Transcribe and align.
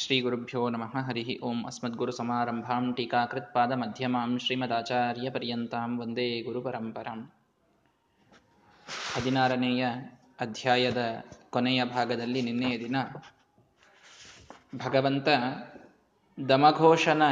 ಶ್ರೀಗುರುಭ್ಯೋ 0.00 0.60
ನಮಃ 0.68 0.92
ಹರಿ 1.06 1.22
ಓಂ 1.42 1.58
ಅಸ್ಮದ್ಗುರು 1.66 2.12
ಸಮಾರಂಭಾಂ 2.12 2.84
ಟೀಕಾಕೃತ್ಪಾದ 2.96 3.72
ಮಧ್ಯಮಾಂ 3.72 4.30
ಶ್ರೀಮದಾಚಾರ್ಯ 4.38 5.30
ಪರ್ಯಂತಾಂ 5.30 5.90
ವಂದೇ 5.98 6.26
ಗುರುಪರಂಪರಾಂ 6.40 7.20
ಹದಿನಾರನೆಯ 9.14 9.84
ಅಧ್ಯಾಯದ 10.40 11.02
ಕೊನೆಯ 11.50 11.84
ಭಾಗದಲ್ಲಿ 11.84 12.42
ನಿನ್ನೆಯ 12.42 12.76
ದಿನ 12.78 12.96
ಭಗವಂತ 14.76 15.28
ದಮಘೋಷನ 16.38 17.22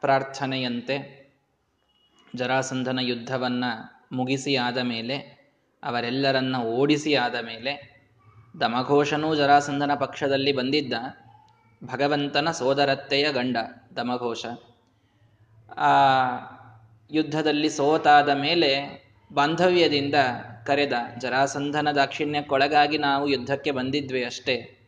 ಪ್ರಾರ್ಥನೆಯಂತೆ 0.00 0.98
ಜರಾಸಂಧನ 2.36 2.98
ಯುದ್ಧವನ್ನು 3.02 3.72
ಮುಗಿಸಿ 4.16 4.54
ಆದ 4.56 4.78
ಮೇಲೆ, 4.82 5.16
ಅವರೆಲ್ಲರನ್ನ 5.82 6.56
ಓಡಿಸಿ 6.78 7.14
ಆದ 7.14 7.36
ಮೇಲೆ 7.44 7.72
ದಮಘೋಷನೂ 8.60 9.34
ಜರಾಸಂಧನ 9.34 9.94
ಪಕ್ಷದಲ್ಲಿ 9.94 10.52
ಬಂದಿದ್ದ. 10.52 10.94
ಭಗವಂತನ 11.84 12.50
ಸೋದರತ್ತೆಯ 12.50 13.32
ಗಂಡ 13.32 13.56
ದಮಘೋಷ. 13.96 14.46
ಆ 15.76 15.92
ಯುದ್ಧದಲ್ಲಿ 17.10 17.68
ಸೋತಾದ 17.68 18.28
ಮೇಲೆ 18.28 19.02
ಬಾಂಧವ್ಯದಿಂದ 19.32 20.14
ಕರೆದ 20.66 20.92
ಜರಾಸಂಧನ 21.18 21.90
ದಾಕ್ಷಿಣ್ಯಕ್ಕೊಳಗಾಗಿ 21.90 22.98
ನಾವು 22.98 23.28
ಯುದ್ಧಕ್ಕೆ 23.28 23.70
ಬಂದಿದ್ವಿ 23.70 24.24
ಅಷ್ಟೇ. 24.24 24.78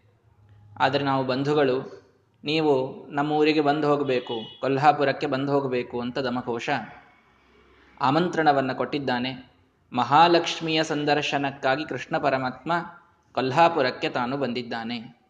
ಆದರೆ 0.81 1.05
ನಾವು 1.05 1.25
ಬಂಧುಗಳು, 1.25 2.05
ನೀವು 2.45 3.07
ನಮ್ಮ 3.11 3.33
ಊರಿಗೆ 3.33 3.61
ಬಂದು 3.61 3.89
ಹೋಗಬೇಕು, 3.89 4.41
ಕೊಲ್ಹಾಪುರಕ್ಕೆ 4.61 5.27
ಬಂದು 5.27 5.53
ಹೋಗಬೇಕು 5.53 6.01
ಅಂತ 6.01 6.19
ದಮಘೋಷ 6.19 6.69
ಆಮಂತ್ರಣವನ್ನು 8.01 8.75
ಕೊಟ್ಟಿದ್ದಾನೆ. 8.75 9.51
ಮಹಾಲಕ್ಷ್ಮಿಯ 9.93 10.83
ಸಂದರ್ಶನಕ್ಕಾಗಿ 10.83 11.85
ಕೃಷ್ಣ 11.85 12.19
ಪರಮಾತ್ಮ 12.19 12.73
ಕೊಲ್ಹಾಪುರಕ್ಕೆ 13.33 14.09
ತಾನು 14.09 14.37
ಬಂದಿದ್ದಾನೆ. 14.37 15.24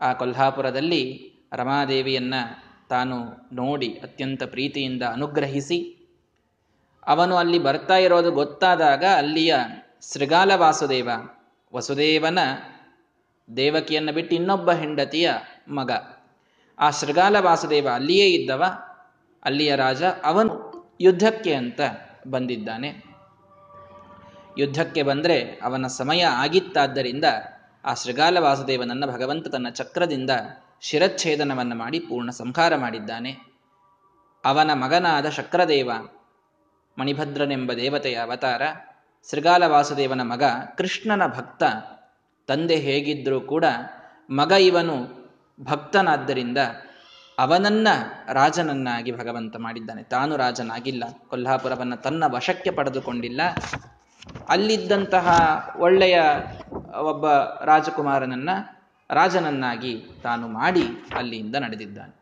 ಆ 0.00 0.12
ಕೊಲ್ಹಾಪುರದಲ್ಲಿ 0.12 1.32
ರಮಾದೇವಿಯನ್ನು 1.52 2.70
ತಾನು 2.88 3.16
ನೋಡಿ 3.52 3.88
ಅತ್ಯಂತ 3.88 4.42
ಪ್ರೀತಿಯಿಂದ 4.42 5.02
ಅನುಗ್ರಹಿಸಿ, 5.02 5.96
ಅವನು 7.06 7.36
ಅಲ್ಲಿ 7.36 7.58
ಬರ್ತಾ 7.58 7.96
ಇರೋದು 7.96 8.32
ಗೊತ್ತಾದಾಗ 8.32 9.04
ಅಲ್ಲಿಯ 9.16 9.56
ಶೃಗಾಲ 10.14 10.52
ವಾಸುದೇವ, 10.54 11.08
ವಸುದೇವನ 11.74 12.38
ದೇವಕಿಯನ್ನು 13.56 14.12
ಬಿಟ್ಟು 14.12 14.34
ಇನ್ನೊಬ್ಬ 14.36 14.70
ಹೆಂಡತಿಯ 14.70 15.30
ಮಗ. 15.68 15.90
ಆ 16.78 16.90
ಶೃಗಾಲ 16.90 17.36
ವಾಸುದೇವ 17.40 17.88
ಅಲ್ಲಿಯೇ 17.94 18.26
ಇದ್ದವ, 18.26 18.64
ಅಲ್ಲಿಯ 19.44 19.76
ರಾಜ 19.76 20.02
ಅವನು 20.02 20.70
ಯುದ್ಧಕ್ಕೆ 21.00 21.54
ಅಂತ 21.54 21.80
ಬಂದಿದ್ದಾನೆ. 22.26 23.04
ಯುದ್ಧಕ್ಕೆ 24.58 25.02
ಬಂದರೆ 25.02 25.60
ಅವನ 25.62 25.86
ಸಮಯ 25.86 26.24
ಆಗಿತ್ತಾದ್ದರಿಂದ 26.24 27.24
ಆ 27.84 27.94
ಶೃಗಾಲ 27.94 28.38
ವಾಸುದೇವನನ್ನು 28.38 29.06
ಭಗವಂತ 29.06 29.48
ತನ್ನ 29.48 29.68
ಚಕ್ರದಿಂದ 29.68 30.30
ಶಿರಚ್ಛೇದನವನ್ನು 30.80 31.74
ಮಾಡಿ 31.74 32.00
ಪೂರ್ಣ 32.00 32.30
ಸಂಹಾರ 32.30 32.76
ಮಾಡಿದ್ದಾನೆ. 32.76 33.38
ಅವನ 34.44 34.72
ಮಗನಾದ 34.72 35.28
ಶಕ್ರದೇವ, 35.28 35.90
ಮಣಿಭದ್ರನೆಂಬ 36.98 37.72
ದೇವತೆಯ 37.72 38.14
ಅವತಾರ 38.14 38.62
ಶೃಗಾಲ 39.30 39.62
ವಾಸುದೇವನ 39.66 40.20
ಮಗ 40.20 40.42
ಕೃಷ್ಣನ 40.78 41.26
ಭಕ್ತ, 41.26 41.62
ತಂದೆ 42.46 42.76
ಹೇಗಿದ್ದರೂ 42.76 43.40
ಕೂಡ 43.40 43.64
ಮಗ 44.30 44.52
ಇವನು 44.52 45.20
ಭಕ್ತನಾದ್ದರಿಂದ 45.60 46.58
ಅವನನ್ನ 47.38 47.88
ರಾಜನನ್ನಾಗಿ 48.32 49.12
ಭಗವಂತ 49.12 49.56
ಮಾಡಿದ್ದಾನೆ. 49.56 50.02
ತಾನು 50.02 50.36
ರಾಜನಾಗಿಲ್ಲ. 50.36 51.04
ಕೊಲ್ಹಾಪುರವನ್ನು 51.28 51.96
ತನ್ನ 51.96 52.24
ವಶಕ್ಕೆ 52.26 52.70
ಪಡೆದುಕೊಂಡಿಲ್ಲ. 52.70 53.40
ಅಲ್ಲಿದ್ದಂತಹ 54.48 55.28
ಒಳ್ಳೆಯ 55.78 56.20
ಒಬ್ಬ 57.00 57.28
ರಾಜಕುಮಾರನನ್ನ, 57.64 58.50
ರಾಜನನ್ನಾಗಿ 59.10 60.02
ತಾನು 60.22 60.48
ಮಾಡಿ 60.48 60.82
ಅಲ್ಲಿಯಿಂದ 61.16 61.56
ನಡೆದಿದ್ದಾನೆ. 61.56 62.20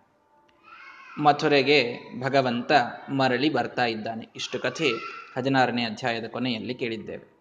ಮಥುರೆಗೆ 1.23 1.99
ಭಗವಂತ 2.21 2.73
ಮರಳಿ 3.11 3.53
ಬರ್ತಾ 3.53 3.85
ಇದ್ದಾನೆ. 3.85 4.29
ಇಷ್ಟು 4.37 4.59
ಕಥೆ 4.59 4.91
ಹದಿನಾರನೇ 5.37 5.85
ಅಧ್ಯಾಯದ 5.85 6.25
ಕೊನೆಯಲ್ಲಿ 6.27 6.75
ಕೇಳಿದ್ದೇವೆ. 6.75 7.39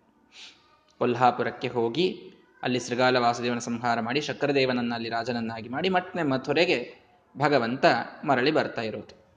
ಕೊಲ್ಹಾಪುರಕ್ಕೆ 0.97 1.67
ಹೋಗಿ 1.67 2.33
ಅಲ್ಲಿ 2.63 2.79
ಶ್ರೀಗಾಲ 2.79 3.17
ವಾಸುದೇವನ 3.17 3.57
ಸಂಹಾರ 3.57 3.99
ಮಾಡಿ 3.99 4.21
ಶಕ್ರದೇವನನ್ನ 4.21 4.93
ಅಲ್ಲಿ 4.93 5.09
ರಾಜನನ್ನಾಗಿ 5.09 5.69
ಮಾಡಿ 5.69 5.89
ಮತ್ತೆ 5.89 6.23
ಮಥುರೆಗೆ 6.23 6.95
ಭಗವಂತ 7.37 7.85
ಮರಳಿ 8.23 8.51
ಬರ್ತಾ 8.51 8.81
ಇರೋದು. 8.81 9.27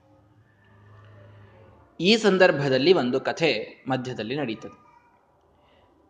ಈ 1.99 2.17
ಸಂದರ್ಭದಲ್ಲಿ 2.17 2.93
ಒಂದು 2.93 3.19
ಕಥೆ 3.19 3.83
ಮಧ್ಯದಲ್ಲಿ 3.87 4.35
ನಡೀತದೆ. 4.35 4.80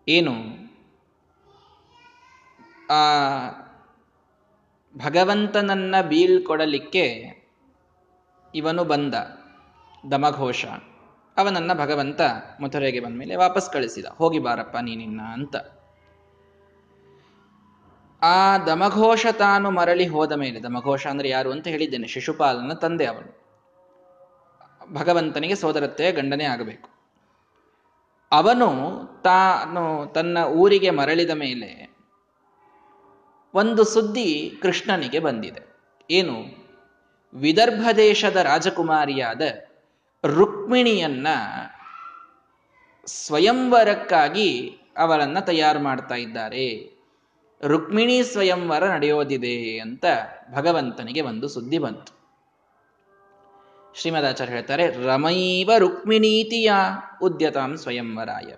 ಏನು? 0.07 0.33
ಆ, 2.89 2.99
ಭಗವಂತನನ್ನ 5.05 5.95
ಬೀಳ್ಕೊಡಲಿಕ್ಕೆ 6.01 7.31
ಇವನು 8.55 8.83
ಬಂದ 8.83 9.13
ದಮಘೋಷ. 10.11 10.65
ಅವನನ್ನ 11.37 11.73
ಭಗವಂತ 11.73 12.21
ಮಥುರೆಗೆ 12.61 12.99
ಬಂದ 12.99 13.17
ಮೇಲೆ 13.17 13.35
ವಾಪಸ್ 13.35 13.73
ಕಳಿಸಿದ. 13.73 14.05
ಹೋಗಿ 14.05 14.39
ಬಾರಪ್ಪ 14.39 14.77
ನೀನಿನ್ನ 14.81 15.21
ಅಂತ. 15.21 15.55
ಆ 18.21 18.57
ದಮಘೋಷ 18.57 19.25
ತಾನು 19.37 19.71
ಮರಳಿ 19.71 20.07
ಹೋದ 20.07 20.31
ಮೇಲೆ, 20.31 20.63
ದಮಘೋಷ 20.63 21.07
ಅಂದ್ರೆ 21.07 21.29
ಯಾರು 21.29 21.51
ಅಂತ 21.51 21.67
ಹೇಳಿದ್ದೇನೆ, 21.67 22.07
ಶಿಶುಪಾಲನ 22.07 22.73
ತಂದೆ 22.73 23.05
ಅವನು. 23.05 23.41
ಭಗವಂತನಿಗೆ 24.93 25.55
ಸೋದರತ್ತೆಯ 25.55 26.11
ಗಂಡನೇ 26.11 26.43
ಆಗಬೇಕು. 26.43 26.90
ಅವನು 28.31 28.99
ತಾನು 29.23 30.13
ತನ್ನ 30.13 30.37
ಊರಿಗೆ 30.37 30.89
ಮರಳಿದ 30.89 31.29
ಮೇಲೆ 31.29 31.91
ಒಂದು 33.53 33.83
ಸುದ್ದಿ 33.83 34.59
ಕೃಷ್ಣನಿಗೆ 34.61 35.19
ಬಂದಿದೆ. 35.19 35.61
ಏನು? 36.11 36.61
ವಿದರ್ಭ 37.33 37.89
ದೇಶದ 37.97 38.35
ರಾಜಕುಮಾರಿಯಾದ 38.35 39.41
ರುಕ್ಮಿಣಿಯನ್ನ 40.25 41.27
ಸ್ವಯಂವರಕ್ಕಾಗಿ 43.05 44.77
ಅವರನ್ನ 44.97 45.39
ತಯಾರು 45.39 45.79
ಮಾಡ್ತಾ 45.79 46.15
ಇದ್ದಾರೆ. 46.15 46.97
ರುಕ್ಮಿಣಿ 47.67 48.23
ಸ್ವಯಂವರ 48.23 48.83
ನಡೆಯೋದಿದೆ 48.83 49.79
ಅಂತ 49.79 50.05
ಭಗವಂತನಿಗೆ 50.53 51.21
ಒಂದು 51.21 51.47
ಸುದ್ದಿ 51.47 51.77
ಬಂತು. 51.77 52.20
ಶ್ರೀಮದಾಚಾರ್ಯ 53.95 54.53
ಹೇಳ್ತಾರೆ, 54.53 54.87
ರಮೈವ 54.87 55.71
ರುಕ್ಮಿಣೀತಿಯ 55.77 56.71
ಉದ್ಯತಾಂ 57.21 57.77
ಸ್ವಯಂವರಾಯ. 57.77 58.53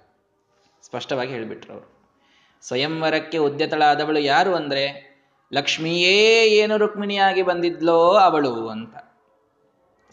ಸ್ಪಷ್ಟವಾಗಿ 0.82 1.32
ಹೇಳಿಬಿಟ್ರು 1.32 1.74
ಅವರು. 1.74 2.12
ಸ್ವಯಂವರಕ್ಕೆ 2.62 3.38
ಉದ್ಯತಳಾದವಳು 3.38 4.20
ಯಾರು 4.20 4.56
ಅಂದ್ರೆ, 4.56 5.14
ಲಕ್ಷ್ಮಿಯೇ 5.54 6.46
ಏನು 6.46 6.78
ರುಕ್ಮಿಣಿಯಾಗಿ 6.78 7.42
ಬಂದಿದ್ಲೋ 7.42 8.14
ಅವಳು 8.14 8.70
ಅಂತ. 8.70 8.96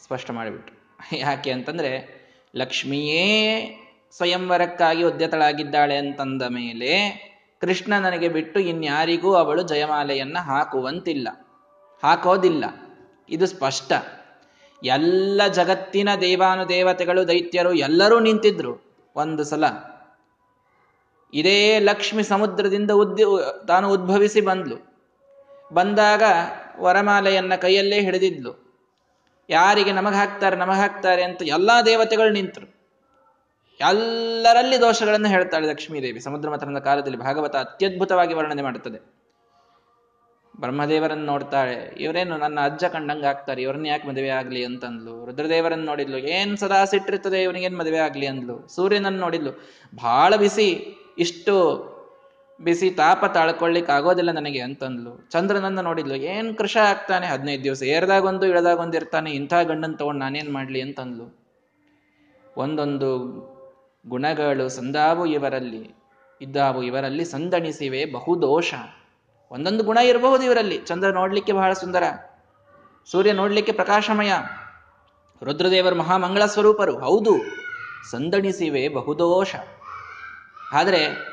ಸ್ಪಷ್ಟ 0.04 0.31
ಮಾಡಿಬಿಟ್ರು. 0.31 0.81
ಯಾಕೆ 1.16 1.52
ಅಂತಂದ್ರೆ, 1.52 2.20
ಲಕ್ಷ್ಮಿಯೇ 2.56 3.76
ಸ್ವಯಂವರಕ್ಕಾಗಿ 4.12 5.02
ಉದ್ಯತಳಾಗಿದ್ದಾಳೆ 5.02 5.97
ಅಂತಂದ 5.97 6.42
ಮೇಲೆ 6.42 7.31
ಕೃಷ್ಣ 7.60 7.94
ನನಗೆ 7.94 8.28
ಬಿಟ್ಟು 8.28 8.60
ಇನ್ಯಾರಿಗೂ 8.60 9.34
ಅವಳು 9.34 9.62
ಜಯಮಾಲೆಯನ್ನ 9.62 10.38
ಹಾಕುವಂತಿಲ್ಲ. 10.38 11.28
ಹಾಕೋದಿಲ್ಲ. 12.04 12.64
ಇದು 13.28 13.47
ಸ್ಪಷ್ಟ. 13.47 13.92
ಎಲ್ಲ 14.84 15.46
ಜಗತ್ತಿನ 15.52 16.08
ದೇವಾನುದೇವತೆಗಳು, 16.20 17.28
ದೈತ್ಯರು 17.28 17.74
ಎಲ್ಲರೂ 17.74 18.20
ನಿಂತಿದ್ರು 18.20 18.96
ಒಂದು 19.16 19.44
ಸಲ. 19.44 19.64
ಇದೇ 21.34 21.78
ಲಕ್ಷ್ಮಿ 21.78 22.22
ಸಮುದ್ರದಿಂದ 22.22 22.90
ಉದ್ಯ 22.90 23.24
ತಾನು 23.69 23.90
ಉದ್ಭವಿಸಿ 23.90 24.40
ಬಂದ್ಲು. 24.40 24.90
ಬಂದಾಗ 25.72 26.22
ವರಮಾಲೆಯನ್ನ 26.80 27.54
ಕೈಯಲ್ಲೇ 27.54 28.00
ಹಿಡಿದಿದ್ಲು. 28.00 28.70
ಯಾರಿಗೆ 29.50 29.92
ನಮಗ 29.92 30.12
ಹಾಕ್ತಾರೆ 30.12 30.56
ನಮಗ 30.56 30.76
ಹಾಕ್ತಾರೆ 30.76 31.22
ಅಂತ 31.22 31.42
ಎಲ್ಲಾ 31.42 31.82
ದೇವತೆಗಳು 31.82 32.30
ನಿಂತರು. 32.30 32.80
ಎಲ್ಲರಲ್ಲಿ 33.80 34.80
ದೋಷಗಳನ್ನು 34.80 35.28
ಹೇಳ್ತಾಳೆ 35.28 35.69
ಲಕ್ಷ್ಮೀದೇವಿ. 35.69 36.20
ಸಮುದ್ರ 36.20 36.50
ಮಥನದ 36.50 36.80
ಕಾಲದಲ್ಲಿ 36.80 37.19
ಭಾಗವತ 37.19 37.56
ಅತ್ಯದ್ಭುತವಾಗಿ 37.56 38.34
ವರ್ಣನೆ 38.34 38.62
ಮಾಡುತ್ತದೆ. 38.62 39.19
ಬ್ರಹ್ಮದೇವರನ್ನು 40.59 41.25
ನೋಡ್ತಾಳೆ 41.25 41.94
ಇವರೇನು 42.00 42.37
ನನ್ನ 42.37 42.61
ಅಜ್ಜ 42.61 42.84
ಕಂಡಂಗೆ 42.84 43.26
ಆಗ್ತಾರೆ. 43.26 43.62
ಇವ್ರನ್ನ 43.62 43.87
ಯಾಕೆ 43.87 44.08
ಮದುವೆ 44.08 44.29
ಆಗ್ಲಿ 44.29 44.64
ಅಂತಂದ್ಲು. 44.64 45.26
ರುದ್ರದೇವರನ್ನು 45.26 45.85
ನೋಡಿದ್ಲು. 45.85 46.19
ಏನ್ 46.19 46.56
ಸದಾ 46.56 46.85
ಸಿಟ್ಟಿರ್ತದೆ 46.85 47.43
ಇವನಿಗೇನ್ 47.43 47.79
ಮದುವೆ 47.79 47.99
ಆಗ್ಲಿ 47.99 48.26
ಅಂದ್ಲು. 48.26 48.69
ಸೂರ್ಯನನ್ನು 48.69 49.19
ನೋಡಿದ್ಲು. 49.19 49.50
ಬಹಳ 49.94 50.37
ಬಿಸಿ. 50.37 50.97
ಇಷ್ಟು 51.19 51.55
ಬಿಸಿ 52.61 52.91
ತಾಪ 52.91 53.25
ತಾಳ್ಕೊಳ್ಳಿಕ್ 53.25 53.91
ಆಗೋದಿಲ್ಲ 53.91 54.31
ನನಗೆ 54.31 54.61
ಅಂತಂದ್ಲು. 54.61 55.31
ಚಂದ್ರನನ್ನ 55.31 55.81
ನೋಡಿದ್ಲು. 55.81 56.14
ಏನ್ 56.14 56.56
ಕೃಷ 56.56 56.76
ಆಗ್ತಾನೆ? 56.76 57.26
ಹದಿನೈದು 57.26 57.64
ದಿವಸ. 57.64 57.82
ಏರ್ದಾಗೊಂದು, 57.82 58.46
ಇಳದಾಗೊಂದು 58.46 58.96
ಇರ್ತಾನೆ. 58.96 59.31
ಇಂಥ 59.31 59.55
ಗಂಡನ್ 59.55 59.99
ತಗೊಂಡು 59.99 60.20
ನಾನೇನ್ 60.20 60.53
ಮಾಡ್ಲಿ 60.53 60.81
ಅಂತಂದ್ಲು. 60.81 61.41
ಒಂದೊಂದು 62.56 63.11
ಗುಣಗಳು 64.08 64.69
ಸಂದಾವು 64.69 65.26
ಇವರಲ್ಲಿ. 65.26 65.94
ಇದ್ದಾವು 66.41 66.82
ಇವರಲ್ಲಿ. 66.82 67.25
ಸಂದಣಿಸಿವೆ 67.25 68.05
ಬಹುದೋಷ. 68.05 68.75
ಒಂದೊಂದು 69.50 69.85
ಗುಣ 69.85 69.99
ಇರಬಹುದು 69.99 70.44
ಇವರಲ್ಲಿ. 70.44 70.79
ಚಂದ್ರ 70.79 71.11
ನೋಡ್ಲಿಕ್ಕೆ 71.11 71.52
ಬಹಳ 71.52 71.73
ಸುಂದರ. 71.73 72.02
ಸೂರ್ಯ 73.11 73.32
ನೋಡ್ಲಿಕ್ಕೆ 73.32 73.73
ಪ್ರಕಾಶಮಯ. 73.73 74.32
ರುದ್ರದೇವರು 75.43 75.94
ಮಹಾಮಂಗಳ 75.94 76.47
ಸ್ವರೂಪರು. 76.47 76.99
ಹೌದು, 76.99 77.32
ಸಂದಣಿಸಿವೆ 78.11 78.88
ಬಹುದೋಷ. 78.88 79.55
ಆದರೆ, 80.73 81.31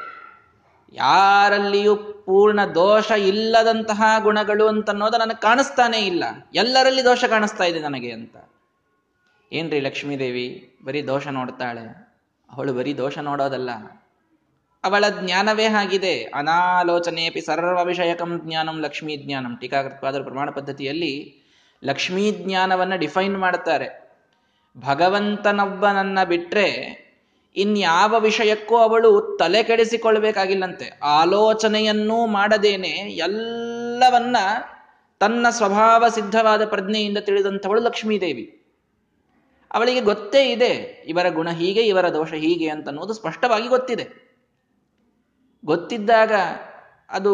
ಯಾರಲ್ಲಿಯೂ 0.93 1.95
ಪೂರ್ಣ 1.95 2.65
ದೋಷ 2.65 3.11
ಇಲ್ಲದಂತಹ 3.11 4.03
ಗುಣಗಳು 4.19 4.67
ಅಂತ 4.67 4.89
ಅನ್ನೋದು 4.89 5.17
ನನಗೆ 5.17 5.41
ಕಾಣಿಸ್ತಾನೇ 5.41 5.97
ಇಲ್ಲ. 5.97 6.23
ಎಲ್ಲರಲ್ಲಿ 6.53 7.03
ದೋಷ 7.03 7.25
ಕಾಣಿಸ್ತಾ 7.25 7.63
ಇದೆ 7.63 7.79
ನನಗೆ 7.79 8.11
ಅಂತ. 8.11 8.37
ಏನ್ರಿ 9.51 9.79
ಲಕ್ಷ್ಮೀದೇವಿ? 9.79 10.77
ಬರೀ 10.85 11.07
ದೋಷ 11.07 11.27
ನೋಡ್ತಾಳೆ. 11.27 12.07
ಅವಳು 12.57 12.73
ಬರೀ 12.73 12.93
ದೋಷ 12.93 13.19
ನೋಡೋದಲ್ಲ. 13.19 13.69
ಅವಳ 14.87 15.05
ಜ್ಞಾನವೇ 15.21 15.65
ಆಗಿದೆ 15.65 16.23
ಅನಾಲೋಚನೆಪಿ 16.23 17.41
ಸರ್ವ 17.41 17.85
ವಿಷಯಕಂ 17.85 18.41
ಜ್ಞಾನಂ 18.43 18.81
ಲಕ್ಷ್ಮೀ 18.81 19.15
ಜ್ಞಾನಂ. 19.17 19.57
ಟೀಕಾಕೃತ್ವಾದ 19.61 20.23
ಪ್ರಮಾಣ 20.23 20.49
ಪದ್ಧತಿಯಲ್ಲಿ 20.49 21.13
ಲಕ್ಷ್ಮೀ 21.83 22.31
ಜ್ಞಾನವನ್ನ 22.31 22.95
ಡಿಫೈನ್ 22.95 23.37
ಮಾಡ್ತಾರೆ 23.37 23.87
ಭಗವಂತನೊಬ್ಬನನ್ನ 24.77 26.23
ಬಿಟ್ರೆ 26.23 26.67
ಇನ್ಯಾವ 27.55 28.19
ವಿಷಯಕ್ಕೂ 28.19 28.75
ಅವಳು 28.77 29.37
ತಲೆ 29.39 29.63
ಕೆಡಿಸಿಕೊಳ್ಬೇಕಾಗಿಲ್ಲಂತೆ 29.63 30.99
ಆಲೋಚನೆಯನ್ನೂ 31.03 32.25
ಮಾಡದೇನೆ 32.25 32.93
ಎಲ್ಲವನ್ನ 33.27 34.37
ತನ್ನ 35.19 35.47
ಸ್ವಭಾವ 35.49 36.05
ಸಿದ್ಧವಾದ 36.07 36.65
ಪ್ರಜ್ಞೆಯಿಂದ 36.65 37.17
ತಿಳಿದಂಥವಳು 37.17 37.81
ಲಕ್ಷ್ಮೀದೇವಿ. 37.81 38.61
ಅವಳಿಗೆ 39.71 40.01
ಗೊತ್ತೇ 40.01 40.51
ಇದೆ, 40.51 41.03
ಇವರ 41.07 41.29
ಗುಣ 41.29 41.49
ಹೀಗೆ, 41.49 41.81
ಇವರ 41.81 42.09
ದೋಷ 42.09 42.33
ಹೀಗೆ 42.33 42.69
ಅಂತನ್ನುವುದು 42.69 43.13
ಸ್ಪಷ್ಟವಾಗಿ 43.13 43.67
ಗೊತ್ತಿದೆ. 43.67 44.26
ಗೊತ್ತಿದ್ದಾಗ 45.65 46.31
ಅದು 47.09 47.33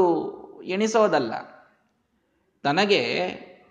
ಎಣಿಸೋದಲ್ಲ. 0.63 1.33
ತನಗೆ 2.63 2.99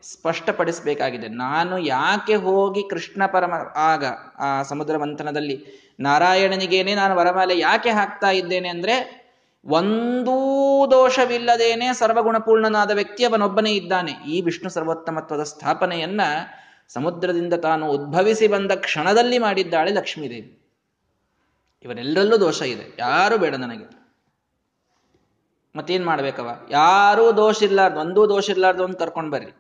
ಸ್ಪಷ್ಟಪಡಿಸಬೇಕಾಗಿದೆ, 0.02 1.28
ನಾನು 1.28 1.78
ಯಾಕೆ 1.78 2.34
ಹೋಗಿ 2.34 2.90
ಕೃಷ್ಣ 2.90 3.26
ಪರಮ, 3.26 3.52
ಆಗ 3.76 4.04
ಆ 4.38 4.62
ಸಮುದ್ರ 4.62 4.96
ಮಂಥನದಲ್ಲಿ 4.96 5.66
ನಾರಾಯಣನಿಗೇನೆ 6.00 6.94
ನಾನು 6.94 7.16
ವರಮಾಲೆ 7.16 7.58
ಯಾಕೆ 7.58 7.90
ಹಾಕ್ತಾ 7.90 8.30
ಇದ್ದೇನೆ 8.30 8.68
ಅಂದ್ರೆ, 8.68 9.22
ಒಂದೂ 9.64 10.90
ದೋಷವಿಲ್ಲದೇನೆ 10.90 11.92
ಸರ್ವಗುಣಪೂರ್ಣನಾದ 11.92 12.90
ವ್ಯಕ್ತಿ 12.90 13.24
ಅವನೊಬ್ಬನೇ 13.24 13.72
ಇದ್ದಾನೆ. 13.72 14.12
ಈ 14.12 14.40
ವಿಷ್ಣು 14.40 14.70
ಸರ್ವೋತ್ತಮತ್ವದ 14.70 15.42
ಸ್ಥಾಪನೆಯನ್ನ 15.42 16.20
ಸಮುದ್ರದಿಂದ 16.88 17.54
ತಾನು 17.54 17.90
ಉದ್ಭವಿಸಿ 17.90 18.48
ಬಂದ 18.48 18.72
ಕ್ಷಣದಲ್ಲಿ 18.72 19.38
ಮಾಡಿದ್ದಾಳೆ 19.38 19.92
ಲಕ್ಷ್ಮೀದೇವಿ. 19.92 20.58
ಇವರೆಲ್ಲರಲ್ಲೂ 21.84 22.40
ದೋಷ 22.40 22.62
ಇದೆ, 22.62 22.96
ಯಾರು 22.98 23.38
ಬೇಡ 23.38 23.54
ನನಗೆ. 23.54 24.01
ಮತ್ತೇನ್ 25.74 26.04
ಮಾಡ್ಬೇಕವ? 26.06 26.66
ಯಾರೂ 26.70 27.32
ದೋಷ 27.32 27.62
ಇರ್ಲಾರ್ದು, 27.62 28.00
ಒಂದೂ 28.00 28.28
ದೋಷ 28.28 28.50
ಇರ್ಲಾರ್ದು 28.50 28.84
ಅಂತ 28.84 28.98
ಕರ್ಕೊಂಡು 28.98 29.30
ಬರ್ರಿ. 29.30 29.52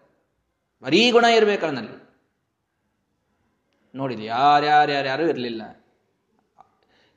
ಬರೀ 0.82 1.10
ಗುಣ 1.10 1.24
ಇರ್ಬೇಕು 1.24 1.66
ಅವನಲ್ಲಿ 1.66 1.96
ನೋಡಿದ್ರಿ 3.94 4.26
ಯಾರ್ಯಾರ್ಯಾರ್ಯಾರು 4.26 5.26
ಇರಲಿಲ್ಲ. 5.26 5.62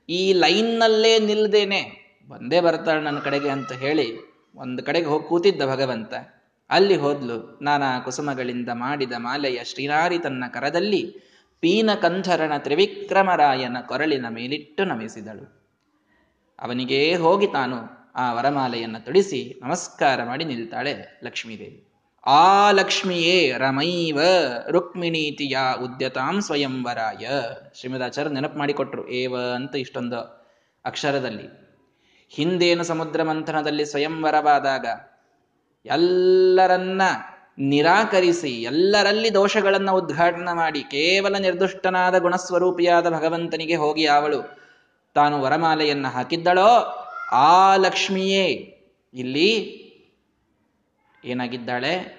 ಈ 0.08 0.32
ಲೈನ್ನಲ್ಲೇ 0.32 1.18
ನಿಲ್ದೇನೆ, 1.18 1.80
ಬಂದೇ 2.28 2.60
ಬರ್ತಾಳೆ 2.60 3.00
ನನ್ನ 3.00 3.18
ಕಡೆಗೆ 3.18 3.48
ಅಂತ 3.48 3.72
ಹೇಳಿ, 3.72 4.06
ಒಂದು 4.56 4.82
ಕಡೆಗೆ 4.82 5.06
ಹೋಗಿ 5.06 5.28
ಕೂತಿದ್ದ 5.28 5.62
ಭಗವಂತ. 5.62 6.14
ಅಲ್ಲಿ 6.70 6.96
ಹೋದ್ಲು, 6.96 7.58
ನಾನಾ 7.62 8.00
ಕುಸುಮಗಳಿಂದ 8.00 8.68
ಮಾಡಿದ 8.72 9.12
ಮಾಲೆಯ 9.16 9.64
ಶ್ರೀನಾರಿ 9.64 10.18
ತನ್ನ 10.18 10.44
ಕರದಲ್ಲಿ 10.52 11.02
ಪೀನ 11.60 11.90
ಕಂಠರಣ 11.94 12.56
ತ್ರಿವಿಕ್ರಮರಾಯನ 12.56 13.76
ಕೊರಳಿನ 13.80 14.26
ಮೇಲಿಟ್ಟು 14.28 14.84
ನಮಿಸಿದಳು. 14.84 15.44
ಅವನಿಗೇ 16.58 17.14
ಹೋಗಿ 17.14 17.46
ತಾನು 17.46 18.05
ಆ 18.16 18.32
ವರಮಾಲೆಯನ್ನು 18.32 19.04
ತೊಡಿಸಿ 19.04 19.60
ನಮಸ್ಕಾರ 19.62 20.22
ಮಾಡಿ 20.24 20.44
ನಿಲ್ತಾಳೆ 20.44 21.20
ಲಕ್ಷ್ಮೀದೇವಿ. 21.24 21.88
ಆ 22.26 22.70
ಲಕ್ಷ್ಮಿಯೇ 22.70 23.52
ರಮೈವ 23.58 24.20
ರುಕ್ಮಿಣೀತಿಯ 24.70 25.58
ಉದ್ಯತಾಂ 25.82 26.40
ಸ್ವಯಂವರಾಯ. 26.40 27.26
ಶ್ರೀಮದಾಚಾರ್ಯ 27.74 28.30
ನೆನಪು 28.30 28.58
ಮಾಡಿಕೊಟ್ರು 28.58 29.08
ಏವ 29.08 29.36
ಅಂತ 29.54 29.76
ಇಷ್ಟೊಂದು 29.76 30.46
ಅಕ್ಷರದಲ್ಲಿ. 30.84 31.48
ಹಿಂದೇನು 32.30 32.84
ಸಮುದ್ರ 32.84 33.22
ಮಂಥನದಲ್ಲಿ 33.22 33.84
ಸ್ವಯಂವರವಾದಾಗ 33.84 34.86
ಎಲ್ಲರನ್ನ 35.86 37.02
ನಿರಾಕರಿಸಿ, 37.58 38.62
ಎಲ್ಲರಲ್ಲಿ 38.62 39.34
ದೋಷಗಳನ್ನು 39.34 39.94
ಉದ್ಘಾಟನೆ 39.94 40.56
ಮಾಡಿ, 40.56 40.80
ಕೇವಲ 40.80 41.38
ನಿರ್ದುಷ್ಟನಾದ 41.38 42.18
ಗುಣಸ್ವರೂಪಿಯಾದ 42.18 43.10
ಭಗವಂತನಿಗೆ 43.10 43.76
ಹೋಗಿ 43.76 44.06
ಅವಳು 44.06 44.42
ತಾನು 45.14 45.42
ವರಮಾಲೆಯನ್ನು 45.42 46.08
ಹಾಕಿದ್ದಳೋ 46.08 47.02
ಆ 47.32 47.76
ಲಕ್ಷ್ಮಿಯೇ. 47.76 48.46
ಇಲ್ಲಿ 49.14 49.82
ಏನಾಗಿದ್ದಾಳೆ? 51.24 52.16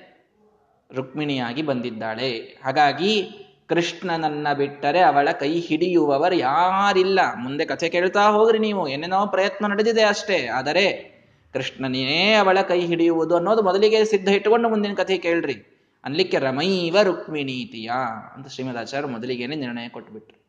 ರುಕ್ಮಿಣಿಯಾಗಿ 0.95 1.61
ಬಂದಿದ್ದಾಳೆ. 1.61 2.37
ಹಾಗಾಗಿ 2.37 3.29
ಕೃಷ್ಣನನ್ನ 3.69 4.53
ಬಿಟ್ಟರೆ 4.53 4.99
ಅವಳ 4.99 5.31
ಕೈ 5.31 5.59
ಹಿಡಿಯುವವರು 5.59 6.35
ಯಾರಿಲ್ಲ. 6.35 7.19
ಮುಂದೆ 7.35 7.65
ಕಥೆ 7.65 7.89
ಕೇಳ್ತಾ 7.89 8.29
ಹೋಗ್ರಿ 8.29 8.59
ನೀವು. 8.59 8.87
ಏನೇನೋ 8.87 9.27
ಪ್ರಯತ್ನ 9.27 9.67
ನಡೆದಿದೆ 9.67 10.03
ಅಷ್ಟೇ. 10.03 10.47
ಆದರೆ 10.47 11.17
ಕೃಷ್ಣನೇ 11.53 12.33
ಅವಳ 12.33 12.61
ಕೈ 12.61 12.85
ಹಿಡಿಯುವುದು 12.85 13.35
ಅನ್ನೋದು 13.35 13.61
ಮೊದಲಿಗೆ 13.61 14.05
ಸಿದ್ಧ 14.05 14.29
ಇಟ್ಟುಕೊಂಡು 14.29 14.69
ಮುಂದಿನ 14.69 14.93
ಕಥೆ 14.93 15.17
ಕೇಳ್ರಿ. 15.17 15.87
ಅನ್ಲಿಕ್ಕೆ 16.03 16.37
ರಮೈವ 16.37 17.01
ರುಕ್ಮಿಣೀತಿಯ 17.01 17.91
ಅಂತ 18.35 18.47
ಶ್ರೀಮದಾಚಾರ್ಯ 18.47 19.07
ಮೊದಲಿಗೇನೆ 19.07 19.55
ನಿರ್ಣಯ 19.55 19.89
ಕೊಟ್ಬಿಟ್ರು. 19.89 20.47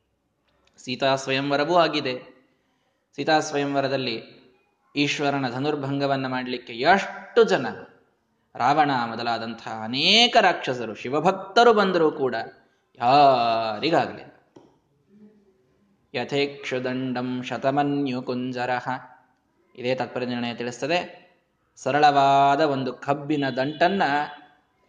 ಸೀತಾ 0.85 1.17
ಸ್ವಯಂವರವೂ 1.17 1.75
ಆಗಿದೆ. 1.75 2.39
ಸೀತಾ 3.17 3.41
ಸ್ವಯಂವರದಲ್ಲಿ 3.41 4.38
ಈಶ್ವರನ 4.99 5.51
ಧನುರ್ಭಂಗವನ್ನ 5.51 6.27
ಮಾಡಲಿಕ್ಕೆ 6.27 6.73
ಎಷ್ಟು 6.73 7.43
ಜನ 7.43 7.67
ರಾವಣ 8.57 8.91
ಮೊದಲಾದಂತಹ 9.07 9.81
ಅನೇಕ 9.85 10.37
ರಾಕ್ಷಸರು, 10.41 10.95
ಶಿವಭಕ್ತರು 10.95 11.73
ಬಂದರೂ 11.73 12.11
ಕೂಡ 12.13 12.35
ಯಾರಿಗಾಗಲಿ 12.99 14.25
ಯಥೇಕ್ಷುದಂಡಂ 16.15 17.43
ಶತಮನ್ಯು 17.43 18.23
ಕುಂಜರಹ 18.23 18.87
ಇದೇ 19.77 19.95
ನಿರ್ಣಯ 20.27 20.55
ತಿಳಿಸ್ತದೆ. 20.55 21.29
ಸರಳವಾದ 21.77 22.61
ಒಂದು 22.61 22.93
ಕಬ್ಬಿನ 22.93 23.45
ದಂಟನ್ನ 23.57 24.03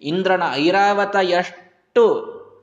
ಇಂದ್ರನ 0.02 0.44
ಐರಾವತ 0.52 1.16
ಎಷ್ಟು 1.16 2.04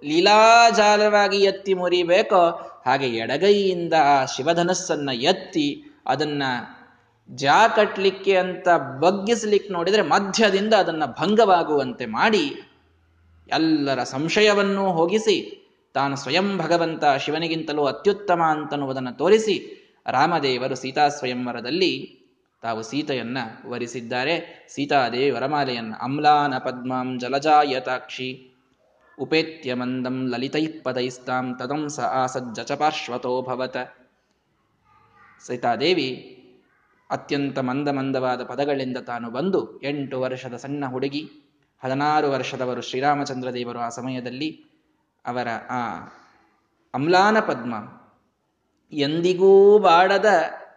ಲೀಲಾಜಾಲವಾಗಿ 0.05 1.37
ಎತ್ತಿ 1.37 1.75
ಮುರಿಬೇಕೋ 1.75 2.43
ಹಾಗೆ 2.87 3.07
ಎಡಗೈಯಿಂದ 3.07 3.93
ಆ 3.93 4.25
ಶಿವಧನಸ್ಸನ್ನ 4.25 5.11
ಎತ್ತಿ 5.13 5.69
ಅದನ್ನ 6.07 6.43
ಜಾ 7.31 7.69
ಕಟ್ಟಲಿಕ್ಕೆ 7.69 8.37
ಅಂತ 8.37 8.69
ಬಗ್ಗಿಸ್ಲಿಕ್ಕೆ 9.01 9.73
ನೋಡಿದರೆ 9.73 10.03
ಮಧ್ಯದಿಂದ 10.03 10.75
ಅದನ್ನ 10.75 11.05
ಭಂಗವಾಗುವಂತೆ 11.07 12.07
ಮಾಡಿ 12.07 12.55
ಎಲ್ಲರ 13.49 14.03
ಸಂಶಯವನ್ನೂ 14.03 14.93
ಹೋಗಿಸಿ, 14.93 15.63
ತಾನು 15.95 16.17
ಸ್ವಯಂ 16.17 16.59
ಭಗವಂತ 16.59 17.05
ಶಿವನಿಗಿಂತಲೂ 17.05 17.85
ಅತ್ಯುತ್ತಮ 17.85 18.43
ಅಂತನ್ನುವುದನ್ನು 18.43 19.19
ತೋರಿಸಿ, 19.19 19.87
ರಾಮದೇವರು 20.07 20.75
ಸೀತಾ 20.75 21.09
ಸ್ವಯಂವರದಲ್ಲಿ 21.09 22.19
ತಾವು 22.63 22.83
ಸೀತೆಯನ್ನ 22.83 23.39
ವರಿಸಿದ್ದಾರೆ. 23.67 24.67
ಸೀತಾದೇವಿ 24.75 25.31
ವರಮಾಲೆಯನ್ನ 25.31 25.95
ಅಮ್ಲಾನ 26.03 26.59
ಪದ್ಮಾಂ 26.59 27.19
ಜಲಜಾಯತಾಕ್ಷಿ, 27.19 28.51
ಉಪೇತ್ಯ 29.19 29.75
ಮಂದಂ 29.75 30.29
ಲಲಿತೈ 30.29 30.67
ಪದೈಸ್ತಾಂ 30.67 31.57
ತದಂ 31.59 31.89
ಸ 31.89 32.01
ಆಸಜ್ಜ 32.01 32.73
ಪಾರ್ಶ್ವತೋ 32.73 33.43
ಭವತ. 33.43 33.77
ಸೀತಾದೇವಿ 35.47 36.36
ಅತ್ಯಂತ 37.11 37.59
ಮಂದ 37.59 37.89
ಮಂದವಾದ 37.89 38.43
ಪದಗಳಿಂದ 38.45 38.99
ತಾನು 39.07 39.31
ಬಂದು 39.31 39.61
ಎಂಟು 39.83 40.17
ವರ್ಷದ 40.21 40.57
ಸಣ್ಣ 40.57 40.85
ಹುಡುಗಿ, 40.87 41.23
ಹದಿನಾರು 41.83 42.29
ವರ್ಷದವರು 42.31 42.81
ಶ್ರೀರಾಮಚಂದ್ರ 42.81 43.49
ದೇವರು 43.51 43.79
ಆ 43.79 43.89
ಸಮಯದಲ್ಲಿ 43.89 44.51
ಅವರ 45.25 45.49
ಆ 45.71 45.81
ಅಮ್ಲಾನ 46.95 47.41
ಪದ್ಮ 47.41 47.75
ಎಂದಿಗೂ 48.93 49.53
ಬಾಡದ 49.79 50.29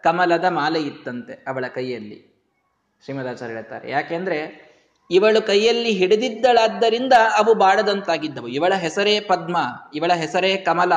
ಕಮಲದ 0.04 0.46
ಮಾಲೆ 0.48 0.80
ಇತ್ತಂತೆ 0.80 1.34
ಅವಳ 1.48 1.64
ಕೈಯಲ್ಲಿ. 1.74 2.18
ಶ್ರೀಮದಾಚಾರ್ಯ 3.04 3.54
ಹೇಳ್ತಾರೆ, 3.54 3.86
ಯಾಕೆಂದ್ರೆ 3.90 4.38
ಇವಳು 5.10 5.40
ಕೈಯಲ್ಲಿ 5.42 5.92
ಹಿಡಿದಿದ್ದಳಾದ್ದರಿಂದ 5.92 7.14
ಅವು 7.36 7.52
ಬಾಡದಂತಾಗಿದ್ದವು. 7.54 8.48
ಇವಳ 8.48 8.74
ಹೆಸರೇ 8.74 9.14
ಪದ್ಮ, 9.20 9.56
ಇವಳ 9.94 10.12
ಹೆಸರೇ 10.12 10.52
ಕಮಲ 10.56 10.92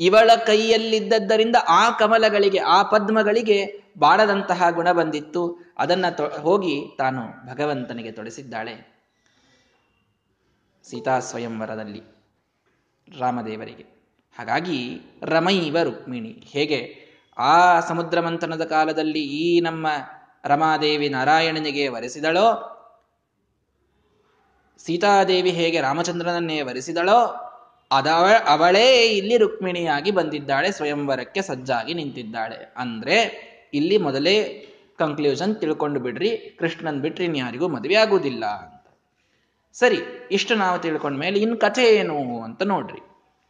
ಇವಳ 0.00 0.30
ಕೈಯಲ್ಲಿದ್ದದ್ದರಿಂದ 0.46 1.56
ಆ 1.68 1.90
ಕಮಲಗಳಿಗೆ, 1.90 2.58
ಆ 2.58 2.82
ಪದ್ಮಗಳಿಗೆ 2.82 3.84
ಬಾಡದಂತಹ 3.98 4.70
ಗುಣ 4.70 4.92
ಬಂದಿತ್ತು. 4.92 5.58
ಅದನ್ನ 5.78 6.04
ಹೋಗಿ 6.40 6.94
ತಾನು 6.98 7.46
ಭಗವಂತನಿಗೆ 7.46 8.12
ತೊಡಸಿದ್ದಾಳೆ. 8.12 9.02
ಸೀತಾ 10.84 11.20
ಸ್ವಯಂವರದಲ್ಲಿ, 11.20 12.02
ರಾಮದೇವರಿಗೆ. 13.18 13.82
ಹಾಗಾಗಿ 14.38 15.00
ರಮೈವ 15.22 15.76
ರುಕ್ಮಿಣಿ, 15.82 16.42
ಹೇಗೆ 16.46 16.96
ಆ 17.38 17.80
ಸಮುದ್ರ 17.80 18.20
ಮಂಥನದ 18.20 18.64
ಕಾಲದಲ್ಲಿ 18.64 19.20
ಈ 19.20 19.60
ನಮ್ಮ 19.60 19.86
ರಮಾದೇವಿ 20.44 21.08
ನಾರಾಯಣನಿಗೆ 21.08 21.88
ವರೆಸಿದಳೋ, 21.88 22.76
ಸೀತಾದೇವಿ 24.78 25.50
ಹೇಗೆ 25.50 25.80
ರಾಮಚಂದ್ರನನ್ನೇ 25.80 26.62
ವರಿಸಿದಳೋ 26.62 27.46
ಅದವ, 27.92 28.26
ಅವಳೇ 28.46 29.06
ಇಲ್ಲಿ 29.06 29.36
ರುಕ್ಮಿಣಿಯಾಗಿ 29.36 30.10
ಬಂದಿದ್ದಾಳೆ, 30.10 30.72
ಸ್ವಯಂವರಕ್ಕೆ 30.72 31.42
ಸಜ್ಜಾಗಿ 31.42 31.94
ನಿಂತಿದ್ದಾಳೆ. 31.94 32.72
ಅಂದ್ರೆ, 32.76 33.50
ಇಲ್ಲಿ 33.74 33.98
ಮೊದಲೇ 33.98 34.66
ಕನ್ಕ್ಲೂಷನ್ 34.98 35.56
ತಿಳ್ಕೊಂಡು 35.56 36.00
ಬಿಡ್ರಿ, 36.00 36.56
ಕೃಷ್ಣನ್ 36.58 37.00
ಬಿಟ್ರಿ 37.00 37.24
ಇನ್ಯಾರಿಗೂ 37.24 37.68
ಮದುವೆ 37.68 37.94
ಆಗುವುದಿಲ್ಲ 37.94 38.44
ಅಂತ. 38.44 38.98
ಸರಿ, 39.72 40.28
ಇಷ್ಟು 40.30 40.54
ನಾವು 40.54 40.78
ತಿಳ್ಕೊಂಡ 40.78 41.18
ಮೇಲೆ 41.18 41.40
ಇನ್ 41.40 41.56
ಕಥೆ 41.56 41.96
ಏನು 41.96 42.42
ಅಂತ 42.42 42.62
ನೋಡ್ರಿ. 42.62 42.98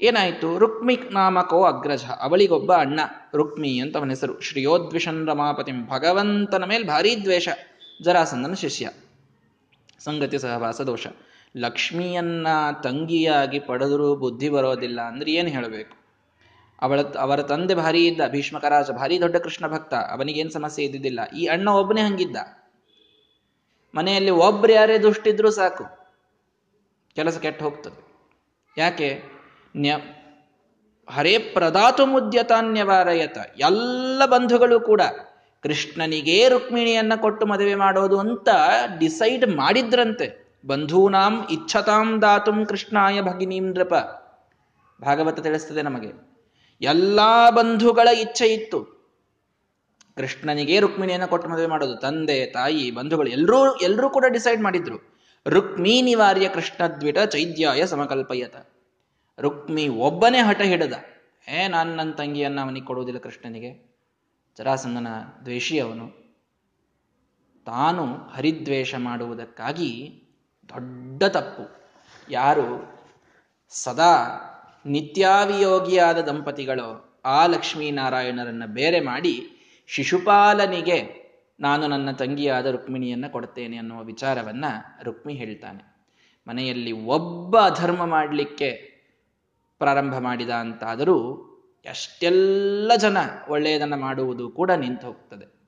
ಏನಾಯ್ತು? 0.00 0.58
ರುಕ್ಮಿ 0.58 1.00
ನಾಮಕೋ 1.10 1.64
ಅಗ್ರಜ, 1.64 2.04
ಅವಳಿಗೊಬ್ಬ 2.04 2.72
ಅಣ್ಣ, 2.74 3.00
ರುಕ್ಮಿ 3.34 3.78
ಅಂತ 3.78 3.96
ಅವನ 3.96 4.08
ಹೆಸರು. 4.08 4.40
ಶ್ರೀಯೋದ್ವಿಷನ್ 4.40 5.28
ರಮಾಪತಿ, 5.28 5.72
ಭಗವಂತನ 5.88 6.64
ಮೇಲೆ 6.64 6.84
ಭಾರಿ 6.84 7.22
ದ್ವೇಷ 7.22 7.48
ಜರಾಸಂದನ 8.02 8.52
ಶಿಷ್ಯ. 8.52 8.90
ಸಂಗತಿ 9.98 10.38
ಸಹವಾಸ 10.38 10.80
ದೋಷ. 10.80 11.06
ಲಕ್ಷ್ಮಿಯನ್ನ 11.56 12.46
ತಂಗಿಯಾಗಿ 12.82 13.58
ಪಡೆದರೂ 13.58 14.16
ಬುದ್ಧಿ 14.16 14.48
ಬರೋದಿಲ್ಲ 14.48 15.00
ಅಂದ್ರೆ 15.00 15.32
ಏನು 15.32 15.48
ಹೇಳಬೇಕು? 15.48 16.00
ಅವಳ, 16.82 17.00
ಅವರ 17.02 17.42
ತಂದೆ 17.42 17.74
ಭಾರಿ 17.74 18.06
ಇದ್ದ, 18.06 18.20
ಭೀಷ್ಮಕರಾಜ 18.28 18.90
ಭಾರಿ 18.90 19.20
ದೊಡ್ಡ 19.20 19.36
ಕೃಷ್ಣ 19.36 19.66
ಭಕ್ತ, 19.66 19.94
ಅವನಿಗೇನು 19.94 20.50
ಸಮಸ್ಯೆ 20.50 20.84
ಇದ್ದಿದ್ದಿಲ್ಲ. 20.84 21.20
ಈ 21.36 21.46
ಅಣ್ಣ 21.46 21.68
ಒಬ್ಬನೇ 21.68 22.00
ಹಂಗಿದ್ದ. 22.00 22.36
ಮನೆಯಲ್ಲಿ 23.94 24.30
ಒಬ್ರು 24.30 24.72
ಯಾರೇ 24.72 24.98
ದುಷ್ಟಿದ್ರು 24.98 25.50
ಸಾಕು. 25.50 25.84
ಕೆಲಸ 27.14 27.38
ಕೆಟ್ಟ 27.38 27.62
ಹೋಗ್ತದೆ. 27.62 28.10
ಯಾಕೆ? 28.78 29.22
ಹರೇ 31.10 31.38
ಪ್ರದಾತು 31.38 32.06
ಮುದ್ಯತಾನ್ಯವಾರಯತ 32.06 33.38
ಎಲ್ಲ 33.58 34.26
ಬಂಧುಗಳು 34.26 34.80
ಕೂಡ 34.80 35.02
ಕೃಷ್ಣನಿಗೇ 35.62 36.48
ರುಕ್ಮಿಣಿಯನ್ನ 36.48 37.12
ಕೊಟ್ಟು 37.16 37.46
ಮದುವೆ 37.46 37.74
ಮಾಡೋದು 37.74 38.18
ಅಂತ 38.18 38.48
ಡಿಸೈಡ್ 38.98 39.56
ಮಾಡಿದ್ರಂತೆ. 39.56 40.49
ಬಂಧೂನಾಂ 40.66 41.46
ಇಚ್ಛತಾಂ 41.50 42.22
ದಾತುಂ 42.22 42.66
ಕೃಷ್ಣಾಯ 42.66 43.22
ಭಗಿನೀಂ 43.22 43.68
ನೃಪ. 43.68 43.94
ಭಾಗವತ 45.02 45.40
ತಿಳಿಸ್ತದೆ 45.40 45.82
ನಮಗೆ. 45.82 46.30
ಎಲ್ಲ 46.80 47.20
ಬಂಧುಗಳ 47.50 48.08
ಇಚ್ಛೆ 48.08 48.46
ಇತ್ತು. 48.46 49.00
ಕೃಷ್ಣನಿಗೆ 50.16 50.80
ರುಕ್ಮಿಣಿಯನ್ನು 50.80 51.28
ಕೊಟ್ಟು 51.28 51.48
ಮದುವೆ 51.48 51.66
ಮಾಡೋದು. 51.66 51.96
ತಂದೆ, 51.96 52.46
ತಾಯಿ, 52.46 52.90
ಬಂಧುಗಳು 52.90 53.30
ಎಲ್ಲರೂ 53.30 53.74
ಎಲ್ಲರೂ 53.74 54.10
ಕೂಡ 54.10 54.24
ಡಿಸೈಡ್ 54.28 54.62
ಮಾಡಿದ್ರು. 54.62 55.18
ರುಕ್ಮಿ 55.48 56.02
ನಿವಾರ್ಯ 56.02 56.48
ಕೃಷ್ಣದ್ವಿಟ 56.48 57.18
ಚೈದ್ಯಾಯ 57.18 57.86
ಸಮಕಲ್ಪಯತ. 57.86 58.56
ರುಕ್ಮಿ 59.40 59.88
ಒಬ್ಬನೇ 59.88 60.38
ಹಠ 60.38 60.60
ಹಿಡದ. 60.60 60.92
ಏ, 61.48 61.68
ನಾನು 61.68 61.96
ನನ್ನ 61.96 62.10
ತಂಗಿಯನ್ನ 62.10 62.60
ಅವನಿಗೆ 62.60 62.86
ಕೊಡುವುದಿಲ್ಲ 62.86 63.20
ಕೃಷ್ಣನಿಗೆ. 63.20 63.96
ಜರಾಸಂದನ 64.58 65.06
ದ್ವೇಷಿ 65.44 65.78
ಅವನು. 65.78 66.20
ತಾನು 67.66 68.06
ಹರಿದ್ವೇಷ 68.06 68.94
ಮಾಡುವುದಕ್ಕಾಗಿ 68.94 70.19
ದೊಡ್ಡ 70.72 71.24
ತಪ್ಪು. 71.24 71.80
ಯಾರು 72.30 72.94
ಸದಾ 73.70 74.46
ನಿತ್ಯಾವಿಯೋಗಿಯಾದ 74.86 76.20
ದಂಪತಿಗಳು 76.20 77.20
ಆ 77.24 77.46
ಲಕ್ಷ್ಮೀನಾರಾಯಣರನ್ನು 77.46 78.74
ಬೇರೆ 78.74 79.00
ಮಾಡಿ 79.00 79.48
ಶಿಶುಪಾಲನಿಗೆ 79.86 81.20
ನಾನು 81.60 81.86
ನನ್ನ 81.86 82.10
ತಂಗಿಯಾದ 82.10 82.66
ರುಕ್ಮಿಣಿಯನ್ನು 82.66 83.32
ಕೊಡ್ತೇನೆ 83.32 83.76
ಅನ್ನುವ 83.76 84.02
ವಿಚಾರವನ್ನ 84.02 84.64
ರುಕ್ಮಿ 85.02 85.34
ಹೇಳ್ತಾನೆ. 85.34 85.90
ಮನೆಯಲ್ಲಿ 86.48 86.92
ಒಬ್ಬ 86.92 87.58
ಅಧರ್ಮ 87.60 88.04
ಮಾಡಲಿಕ್ಕೆ 88.04 88.70
ಪ್ರಾರಂಭ 89.78 90.18
ಮಾಡಿದ 90.18 90.50
ಅಂತಾದರೂ 90.50 91.46
ಎಷ್ಟೆಲ್ಲ 91.84 92.92
ಜನ 92.96 93.18
ಒಳ್ಳೆಯದನ್ನು 93.48 93.96
ಮಾಡುವುದು 93.96 94.50
ಕೂಡ 94.50 94.70
ನಿಂತು 94.70 95.06
ಹೋಗ್ತದೆ. 95.06 95.59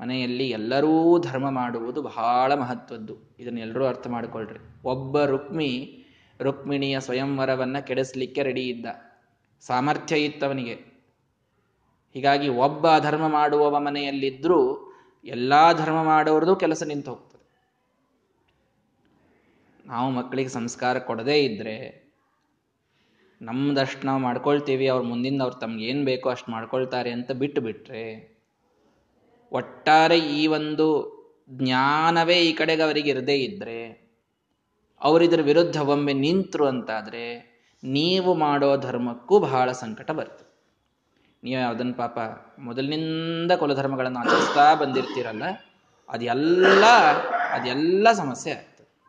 ಮನೆಯಲ್ಲಿ 0.00 0.50
ಎಲ್ಲರೂ 0.50 1.18
ಧರ್ಮ 1.18 1.50
ಮಾಡುವುದು 1.50 2.02
ಬಹಳ 2.02 2.54
ಮಹತ್ವದ್ದು. 2.54 3.36
ಇದನ್ನು 3.38 3.60
ಎಲ್ಲರೂ 3.60 3.86
ಅರ್ಥ 3.86 4.06
ಮಾಡಿಕೊಳ್ಳ್ರಿ 4.06 4.58
ಒಬ್ಬ 4.84 5.24
ರುಕ್ಮಿ, 5.24 6.04
ರುಕ್ಮಿಣಿಯ 6.40 7.00
ಸ್ವಯಂವರವನ್ನ 7.00 7.78
ಕೆಡಿಸ್ಲಿಕ್ಕೆ 7.78 8.42
ರೆಡಿ 8.42 8.68
ಇದ್ದ. 8.68 8.86
ಸಾಮರ್ಥ್ಯ 9.60 10.16
ಇತ್ತವನಿಗೆ. 10.16 10.74
ಹೀಗಾಗಿ 12.12 12.48
ಒಬ್ಬ 12.48 12.98
ಧರ್ಮ 12.98 13.28
ಮಾಡುವವ 13.28 13.80
ಮನೆಯಲ್ಲಿದ್ದರೂ 13.80 14.92
ಎಲ್ಲಾ 15.24 15.72
ಧರ್ಮ 15.72 16.04
ಮಾಡೋರ್ದು 16.04 16.56
ಕೆಲಸ 16.56 16.82
ನಿಂತು 16.82 17.10
ಹೋಗ್ತದೆ. 17.10 17.36
ನಾವು 19.86 20.10
ಮಕ್ಕಳಿಗೆ 20.10 20.48
ಸಂಸ್ಕಾರ 20.48 20.98
ಕೊಡದೇ 20.98 21.44
ಇದ್ದರೆ 21.44 22.06
ನಮ್ದಷ್ಟು 23.42 24.06
ನಾವು 24.06 24.20
ಮಾಡ್ಕೊಳ್ತೀವಿ, 24.20 24.86
ಅವ್ರ 24.88 25.02
ಮುಂದಿಂದ 25.02 25.42
ಅವ್ರು 25.42 25.56
ತಮ್ಗೆ 25.56 25.84
ಏನು 25.84 26.04
ಬೇಕೋ 26.04 26.30
ಅಷ್ಟು 26.30 26.52
ಮಾಡ್ಕೊಳ್ತಾರೆ 26.52 27.10
ಅಂತ 27.10 27.32
ಬಿಟ್ಟು 27.32 27.60
ಬಿಟ್ರೆ 27.60 28.35
ಒಟ್ಟಾರೆ 29.52 30.18
ಈ 30.18 30.46
ಒಂದು 30.46 31.16
ಜ್ಞಾನವೇ 31.50 32.36
ಈ 32.36 32.52
ಕಡೆಗೆ 32.52 32.82
ಅವರಿಗೆ 32.82 33.10
ಇರದೇ 33.10 33.36
ಇದ್ರೆ, 33.36 34.06
ಅವರಿದ್ರ 35.00 35.40
ವಿರುದ್ಧ 35.42 35.76
ಒಮ್ಮೆ 35.76 36.12
ನಿಂತರು 36.12 36.66
ಅಂತಾದರೆ, 36.66 37.56
ನೀವು 37.84 38.34
ಮಾಡೋ 38.34 38.76
ಧರ್ಮಕ್ಕೂ 38.76 39.38
ಬಹಳ 39.38 39.72
ಸಂಕಟ 39.72 40.10
ಬರ್ತದೆ 40.10 40.46
ನೀವು 41.44 41.60
ಯಾವುದನ್ನು 41.60 41.94
ಪಾಪ 41.94 42.18
ಮೊದಲಿನಿಂದ 42.58 43.52
ಕುಲಧರ್ಮಗಳನ್ನು 43.52 44.18
ಆಚರಿಸ್ತಾ 44.18 44.74
ಬಂದಿರ್ತೀರಲ್ಲ 44.74 45.42
ಅದೆಲ್ಲ 46.08 46.84
ಅದೆಲ್ಲ 47.52 48.12
ಸಮಸ್ಯೆ 48.12 48.52
ಆಗ್ತದೆ. 48.52 49.02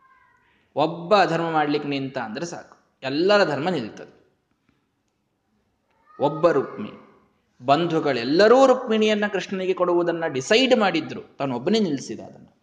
ಒಬ್ಬ 0.76 1.24
ಧರ್ಮ 1.26 1.52
ಮಾಡ್ಲಿಕ್ಕೆ 1.52 1.90
ನಿಂತ 1.90 2.18
ಅಂದ್ರೆ 2.18 2.46
ಸಾಕು. 2.46 3.00
ಎಲ್ಲರ 3.04 3.44
ಧರ್ಮ 3.44 3.70
ನಿಲ್ತದೆ. 3.70 4.18
ಒಬ್ಬ 6.20 6.50
ರುಕ್ಮಿ. 6.50 7.07
ಬಂಧುಗಳೆಲ್ಲರೂ 7.66 8.66
ರುಕ್ಮಿಣಿಯನ್ನ 8.66 9.24
ಕೃಷ್ಣನಿಗೆ 9.34 9.74
ಕೊಡುವುದನ್ನ 9.74 10.28
ಡಿಸೈಡ್ 10.28 10.80
ಮಾಡಿದ್ರು. 10.80 11.22
ತಾನು 11.22 11.56
ಒಬ್ಬನೇ 11.56 11.80
ನಿಲ್ಲಿಸಿದ 11.80 12.20
ಅದನ್ನು. 12.20 12.58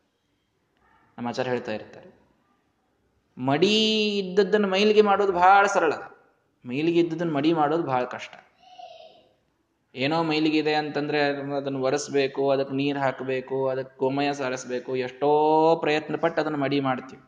ನಮ್ಮ 1.19 1.29
ಆಚಾರ 1.29 1.49
ಹೇಳ್ತಾ 1.49 1.73
ಇರ್ತಾರೆ. 1.73 2.15
ಮಡಿ 3.39 4.09
ಇದ್ದದ್ದನ್ನು 4.19 4.69
ಮೈಲಿಗೆ 4.69 5.03
ಮಾಡೋದು 5.03 5.33
ಬಹಳ 5.33 5.67
ಸರಳ. 5.67 5.93
ಮೈಲಿಗೆ 6.67 7.01
ಇದ್ದದನ್ನು 7.01 7.35
ಮಡಿ 7.35 7.53
ಮಾಡೋದು 7.53 7.83
ಬಹಳ 7.83 8.05
ಕಷ್ಟ. 8.05 8.33
ಏನೋ 9.95 10.23
ಮೈಲಿಗೆ 10.23 10.59
ಇದೆ 10.59 10.75
ಅಂತಂದ್ರೆ 10.75 11.23
ಅದನ್ನು 11.57 11.83
ಒರೆಸ್ಬೇಕು, 11.83 12.51
ಅದಕ್ಕೆ 12.51 12.75
ನೀರು 12.75 12.99
ಹಾಕಬೇಕು, 12.99 13.69
ಅದಕ್ಕೆ 13.69 13.99
ಗೋಮಯ 13.99 14.33
ಸಾರಿಸ್ಬೇಕು, 14.33 14.97
ಎಷ್ಟೋ 14.97 15.77
ಪ್ರಯತ್ನ 15.77 16.17
ಪಟ್ಟು 16.17 16.41
ಅದನ್ನು 16.41 16.59
ಮಡಿ 16.59 16.81
ಮಾಡ್ತೀವಿ. 16.81 17.23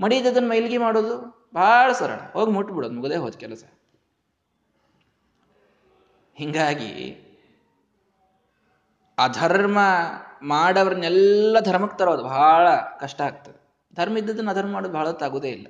ಮಡಿ 0.00 0.16
ಇದ್ದದನ್ನು 0.16 0.48
ಮೈಲಿಗೆ 0.48 0.78
ಮಾಡೋದು 0.78 1.48
ಬಹಳ 1.54 1.92
ಸರಳ. 1.92 2.32
ಹೋಗಿ 2.32 2.52
ಮುಟ್ಬಿಡೋದು, 2.52 2.94
ಮುಗದೇ 2.94 3.16
ಹೋದ್ 3.16 3.34
ಕೆಲಸ. 3.34 3.64
ಹಿಂಗಾಗಿ 6.36 7.22
ಅಧರ್ಮ 9.18 9.78
ಮಾಡವ್ರನ್ನೆಲ್ಲ 10.42 11.56
ಧರ್ಮಕ್ಕೆ 11.60 11.98
ತರೋದು 11.98 12.24
ಬಹಳ 12.24 12.68
ಕಷ್ಟ 13.00 13.20
ಆಗ್ತದೆ. 13.20 13.66
ಧರ್ಮ 13.94 14.18
ಇದ್ದದನ್ನು 14.18 14.50
ಅಧರ್ಮ 14.50 14.72
ಮಾಡೋದು 14.72 14.92
ಬಹಳ 14.92 15.10
ತಾಗೋದೇ 15.10 15.48
ಇಲ್ಲ. 15.48 15.66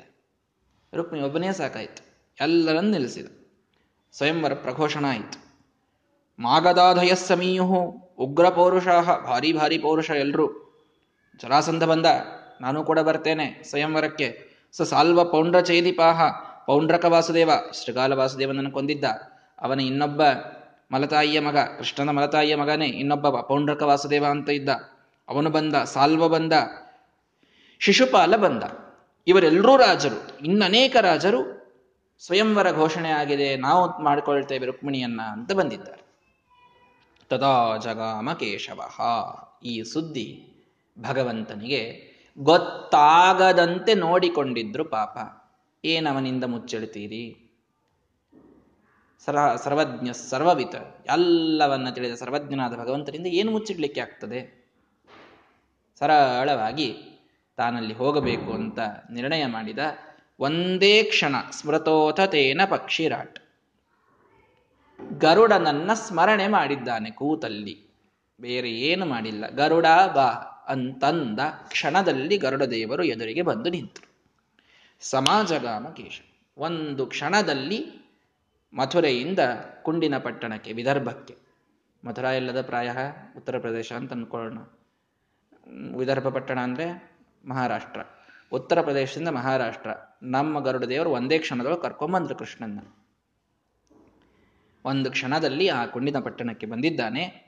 ರುಕ್ಮಿ 0.94 1.20
ಒಬ್ಬನೇ 1.20 1.52
ಸಾಕಾಯಿತು. 1.52 2.34
ಎಲ್ಲರನ್ನು 2.40 2.90
ನಿಲ್ಲಿಸಿದ. 2.90 3.26
ಸ್ವಯಂವರ 4.12 4.54
ಪ್ರಘೋಷಣ 4.54 5.04
ಆಯಿತು. 5.08 5.46
ಮಾಗದಾಧಯ 6.38 7.14
ಸಮೀಯು 7.14 7.64
ಉಗ್ರ 8.18 8.48
ಪೌರುಷ 8.48 8.88
ಭಾರಿ 9.26 9.52
ಭಾರಿ 9.52 9.78
ಪೌರುಷ 9.78 10.10
ಎಲ್ಲರೂ 10.10 10.46
ಜರಾಸಂಧ 11.42 11.84
ಬಂದ. 11.84 12.06
ನಾನು 12.60 12.84
ಕೂಡ 12.84 12.98
ಬರ್ತೇನೆ 12.98 13.62
ಸ್ವಯಂವರಕ್ಕೆ. 13.62 14.56
ಸ 14.72 14.82
ಸಾಲ್ವ 14.82 15.24
ಪೌಂಡ್ರ 15.24 15.60
ಚೈದಿಪಾಹ 15.60 16.22
ಪೌಂಡ್ರಕ 16.66 17.04
ವಾಸುದೇವ, 17.04 17.50
ಶ್ರೀಗಾಲ 17.72 18.12
ವಾಸುದೇವನನ್ನು 18.12 18.70
ಕೊಂದಿದ್ದ. 18.70 19.04
ಅವನ 19.58 19.80
ಇನ್ನೊಬ್ಬ 19.80 20.22
ಮಲತಾಯಿಯ 20.92 21.40
ಮಗ, 21.40 21.58
ಕೃಷ್ಣನ 21.58 22.10
ಮಲತಾಯಿಯ 22.10 22.56
ಮಗನೇ, 22.56 22.86
ಇನ್ನೊಬ್ಬ 22.86 23.40
ಪೌಂಡ್ರಕ 23.40 23.82
ವಾಸುದೇವ 23.82 24.24
ಅಂತ 24.26 24.50
ಇದ್ದ. 24.50 24.68
ಅವನು 25.28 25.50
ಬಂದ, 25.50 25.74
ಸಾಲ್ವ 25.74 26.28
ಬಂದ, 26.28 26.52
ಶಿಶುಪಾಲ 27.78 28.36
ಬಂದ. 28.36 28.62
ಇವರೆಲ್ಲರೂ 29.26 29.76
ರಾಜರು, 29.76 30.44
ಇನ್ನನೇಕ 30.44 30.96
ರಾಜರು 30.96 31.56
ಸ್ವಯಂವರ 32.18 32.72
ಘೋಷಣೆ 32.72 33.10
ಆಗಿದೆ, 33.10 33.56
ನಾವು 33.56 34.02
ಮಾಡಿಕೊಳ್ತೇವೆ 34.02 34.66
ರುಕ್ಮಿಣಿಯನ್ನ 34.66 35.20
ಅಂತ 35.20 35.52
ಬಂದಿದ್ದಾರೆ. 35.52 36.02
ತದಾ 37.30 37.76
ಜಗಾಮ 37.76 38.32
ಕೇಶವ, 38.32 38.80
ಈ 39.64 39.82
ಸುದ್ದಿ 39.82 40.52
ಭಗವಂತನಿಗೆ 40.98 42.16
ಗೊತ್ತಾಗದಂತೆ 42.38 43.94
ನೋಡಿಕೊಂಡಿದ್ರು 43.94 44.84
ಪಾಪ. 44.84 45.18
ಏನವನಿಂದ 45.84 46.44
ಮುಚ್ಚಿಡ್ತೀರಿ 46.44 47.45
ಸರ 49.24 49.56
ಸರ್ವಜ್ಞ 49.56 50.10
ಸರ್ವವಿತ 50.10 50.74
ಎಲ್ಲವನ್ನ 51.06 51.90
ತಿಳಿದ 51.90 52.14
ಸರ್ವಜ್ಞನಾದ 52.14 52.76
ಭಗವಂತರಿಂದ 52.76 53.26
ಏನು 53.26 53.50
ಮುಚ್ಚಿಡ್ಲಿಕ್ಕೆ 53.50 54.00
ಆಗ್ತದೆ? 54.00 54.66
ಸರಳವಾಗಿ 55.98 56.96
ತಾನಲ್ಲಿ 57.56 57.94
ಹೋಗಬೇಕು 57.94 58.52
ಅಂತ 58.52 58.78
ನಿರ್ಣಯ 59.10 59.46
ಮಾಡಿದ 59.46 59.78
ಒಂದೇ 60.40 61.02
ಕ್ಷಣ 61.02 61.34
ಸ್ಮೃತೋಥ 61.50 62.20
ತೇನ 62.20 62.60
ಪಕ್ಷಿರಾಟ್. 62.70 63.38
ಗರುಡನನ್ನ 65.18 65.92
ಸ್ಮರಣೆ 65.92 66.48
ಮಾಡಿದ್ದಾನೆ 66.48 67.10
ಕೂತಲ್ಲಿ. 67.10 67.86
ಬೇರೆ 68.40 68.72
ಏನು 68.72 69.06
ಮಾಡಿಲ್ಲ. 69.06 69.46
ಗರುಡ 69.46 69.86
ಬಾ 70.14 70.28
ಅಂತಂದ 70.68 71.40
ಕ್ಷಣದಲ್ಲಿ 71.68 72.36
ಗರುಡ 72.36 72.62
ದೇವರು 72.62 73.04
ಎದುರಿಗೆ 73.04 73.42
ಬಂದು 73.42 73.70
ನಿಂತರು. 73.70 74.10
ಸಮಾಜಗಾಮ 75.00 75.88
ಕೇಶ. 75.88 76.20
ಒಂದು 76.58 77.06
ಕ್ಷಣದಲ್ಲಿ 77.06 78.05
ಮಥುರೆಯಿಂದ 78.76 79.38
ಕುಂಡಿನ 79.82 80.18
ಪಟ್ಟಣಕ್ಕೆ, 80.18 80.72
ವಿದರ್ಭಕ್ಕೆ. 80.72 81.36
ಮಥುರಾ 82.04 82.30
ಇಲ್ಲದ 82.30 82.66
ಪ್ರಾಯ 82.66 82.90
ಉತ್ತರ 83.36 83.58
ಪ್ರದೇಶ 83.58 83.92
ಅಂತ 83.92 84.12
ಅಂದ್ಕೊಳ್ಳೋಣ 84.12 84.58
ವಿದರ್ಭ 85.96 86.28
ಪಟ್ಟಣ 86.28 86.60
ಅಂದರೆ 86.60 87.16
ಮಹಾರಾಷ್ಟ್ರ. 87.48 88.00
ಉತ್ತರ 88.52 88.82
ಪ್ರದೇಶದಿಂದ 88.82 89.28
ಮಹಾರಾಷ್ಟ್ರ. 89.28 89.90
ನಮ್ಮ 90.22 90.60
ಗರುಡ 90.60 90.84
ದೇವರು 90.84 91.10
ಒಂದೇ 91.10 91.38
ಕ್ಷಣದೊಳಗೆ 91.38 91.80
ಕರ್ಕೊಂಬಂದ್ರು 91.80 92.34
ಕೃಷ್ಣನ್ನ. 92.34 92.78
ಒಂದು 94.84 95.10
ಕ್ಷಣದಲ್ಲಿ 95.10 95.68
ಆ 95.68 95.86
ಕುಂಡಿನ 95.86 96.18
ಪಟ್ಟಣಕ್ಕೆ 96.18 96.66
ಬಂದಿದ್ದಾನೆ. 96.66 97.46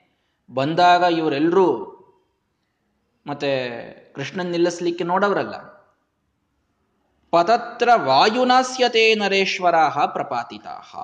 ಬಂದಾಗ 0.50 1.00
ಇವರೆಲ್ಲರೂ 1.00 1.94
ಮತ್ತೆ 3.26 3.50
ಕೃಷ್ಣನ್ 4.14 4.50
ನಿಲ್ಲಿಸ್ಲಿಕ್ಕೆ 4.50 5.04
ನೋಡವರಲ್ಲ. 5.04 5.77
ಪತತ್ರ 7.30 7.88
ವಾಯುನಾಸ್ಯತೆ 7.94 9.14
ನರೇಶ್ವರಾಹ 9.14 10.06
ಪ್ರಪಾತಿತಾಹ. 10.06 10.96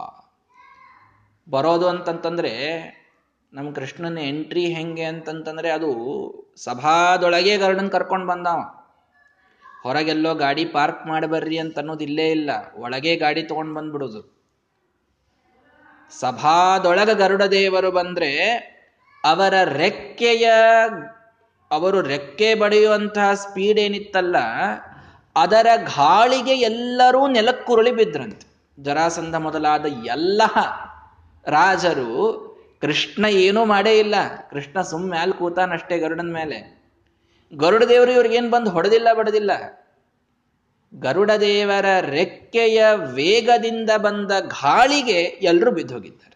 ಬರೋದು 1.50 1.88
ಅಂತಂತಂದ್ರೆ 1.88 2.52
ನಮ್ಮ 3.52 3.72
ಕೃಷ್ಣನ 3.72 4.18
ಎಂಟ್ರಿ 4.18 4.66
ಹೆಂಗೆ 4.66 5.04
ಅಂತಂತಂದ್ರೆ 5.04 5.70
ಅದು 5.70 5.90
ಸಭಾದೊಳಗೆ 6.56 7.56
ಗರ್ಡನ್ 7.56 7.90
ಕರ್ಕೊಂಡು 7.90 8.26
ಬಂದವ. 8.26 8.60
ಹೊರಗೆಲ್ಲೋ 9.82 10.34
ಗಾಡಿ 10.34 10.64
ಪಾರ್ಕ್ 10.64 11.06
ಮಾಡಬರ್ರಿ 11.06 11.58
ಅಂತ 11.58 11.78
ಅನ್ನೋದು 11.78 12.04
ಇಲ್ಲೇ 12.04 12.30
ಇಲ್ಲ. 12.30 12.50
ಒಳಗೆ 12.76 13.16
ಗಾಡಿ 13.16 13.42
ತಗೊಂಡು 13.42 13.74
ಬಂದ್ಬಿಡುದು. 13.74 14.34
ಸಭಾದೊಳಗ 16.20 17.10
ಗರುಡ 17.10 17.42
ದೇವರು 17.42 17.90
ಬಂದ್ರೆ 17.90 18.48
ಅವರ 19.24 19.54
ರೆಕ್ಕೆಯ, 19.64 20.50
ಅವರು 21.70 22.00
ರೆಕ್ಕೆ 22.00 22.54
ಬಡಿಯುವಂತಹ 22.54 23.34
ಸ್ಪೀಡ್ 23.34 23.78
ಏನಿತ್ತಲ್ಲ 23.78 24.36
ಅದರ 25.36 25.66
ಗಾಳಿಗೆ 25.76 26.50
ಎಲ್ಲರೂ 26.50 27.28
ನೆಲಕ್ಕುರುಳಿ 27.28 27.92
ಬಿದ್ರಂತೆ. 27.92 28.54
ಜರಾಸಂಧ 28.82 29.34
ಮೊದಲಾದ 29.34 29.86
ಎಲ್ಲ 29.86 30.42
ರಾಜರು 31.46 32.54
ಕೃಷ್ಣ 32.80 33.24
ಏನೂ 33.24 33.64
ಮಾಡೇ 33.64 33.98
ಇಲ್ಲ. 33.98 34.14
ಕೃಷ್ಣ 34.50 34.82
ಸುಮ್ 34.82 35.08
ಮ್ಯಾಲ್ 35.08 35.32
ಕೂತಾನಷ್ಟೇ 35.32 35.98
ಗರುಡನ 35.98 36.32
ಮೇಲೆ. 36.32 36.82
ಗರುಡ 37.54 37.84
ದೇವರು 37.84 38.12
ಇವ್ರಿಗೇನು 38.12 38.50
ಬಂದು 38.50 38.70
ಹೊಡೆದಿಲ್ಲ 38.70 39.12
ಬಡದಿಲ್ಲ. 39.12 39.50
ಗರುಡ 40.94 41.30
ದೇವರ 41.30 42.00
ರೆಕ್ಕೆಯ 42.00 42.84
ವೇಗದಿಂದ 42.94 43.90
ಬಂದ 43.96 44.30
ಗಾಳಿಗೆ 44.40 45.20
ಎಲ್ಲರೂ 45.20 45.70
ಬಿದ್ದೋಗಿದ್ದಾರೆ. 45.70 46.34